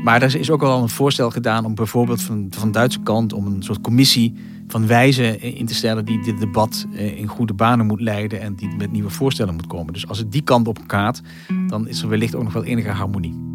Maar 0.03 0.21
er 0.21 0.35
is 0.35 0.49
ook 0.49 0.63
al 0.63 0.81
een 0.81 0.89
voorstel 0.89 1.31
gedaan 1.31 1.65
om 1.65 1.75
bijvoorbeeld 1.75 2.21
van, 2.21 2.47
van 2.49 2.67
de 2.67 2.73
Duitse 2.73 2.99
kant 2.99 3.33
om 3.33 3.45
een 3.45 3.63
soort 3.63 3.81
commissie 3.81 4.33
van 4.71 4.87
wijzen 4.87 5.41
in 5.41 5.65
te 5.65 5.75
stellen 5.75 6.05
die 6.05 6.23
dit 6.23 6.39
debat 6.39 6.85
eh, 6.93 7.17
in 7.17 7.27
goede 7.27 7.53
banen 7.53 7.85
moet 7.85 8.01
leiden 8.01 8.41
en 8.41 8.55
die 8.55 8.75
met 8.75 8.91
nieuwe 8.91 9.09
voorstellen 9.09 9.53
moet 9.53 9.67
komen. 9.67 9.93
Dus 9.93 10.07
als 10.07 10.17
het 10.17 10.31
die 10.31 10.41
kant 10.41 10.67
op 10.67 10.79
gaat, 10.87 11.21
dan 11.67 11.87
is 11.87 12.01
er 12.01 12.09
wellicht 12.09 12.35
ook 12.35 12.43
nog 12.43 12.53
wel 12.53 12.63
enige 12.63 12.89
harmonie. 12.89 13.49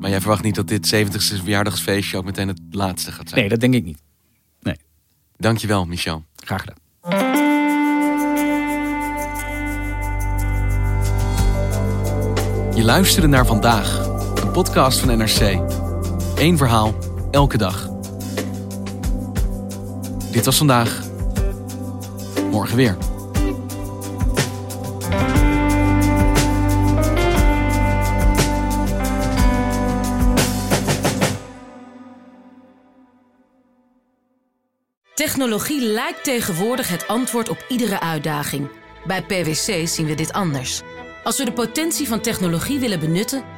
Maar 0.00 0.10
jij 0.10 0.20
verwacht 0.20 0.42
niet 0.42 0.54
dat 0.54 0.68
dit 0.68 0.94
70ste 0.94 1.42
verjaardagsfeestje 1.42 2.16
ook 2.16 2.24
meteen 2.24 2.48
het 2.48 2.60
laatste 2.70 3.12
gaat 3.12 3.28
zijn? 3.28 3.40
Nee, 3.40 3.48
dat 3.48 3.60
denk 3.60 3.74
ik 3.74 3.84
niet. 3.84 4.02
Nee. 4.60 4.76
Dankjewel, 5.36 5.84
Michel. 5.84 6.24
Graag 6.36 6.60
gedaan. 6.60 6.76
Je 12.74 12.84
luisterde 12.84 13.28
naar 13.28 13.46
vandaag, 13.46 14.07
podcast 14.58 14.98
van 14.98 15.18
NRC. 15.18 15.40
Eén 16.36 16.56
verhaal, 16.56 16.94
elke 17.30 17.58
dag. 17.58 17.90
Dit 20.30 20.44
was 20.44 20.56
vandaag. 20.56 21.02
Morgen 22.50 22.76
weer. 22.76 22.96
Technologie 35.14 35.80
lijkt 35.80 36.24
tegenwoordig 36.24 36.88
het 36.88 37.06
antwoord 37.06 37.48
op 37.48 37.64
iedere 37.68 38.00
uitdaging. 38.00 38.68
Bij 39.06 39.22
PwC 39.22 39.88
zien 39.88 40.06
we 40.06 40.14
dit 40.14 40.32
anders. 40.32 40.82
Als 41.24 41.38
we 41.38 41.44
de 41.44 41.52
potentie 41.52 42.08
van 42.08 42.20
technologie 42.20 42.78
willen 42.78 43.00
benutten, 43.00 43.57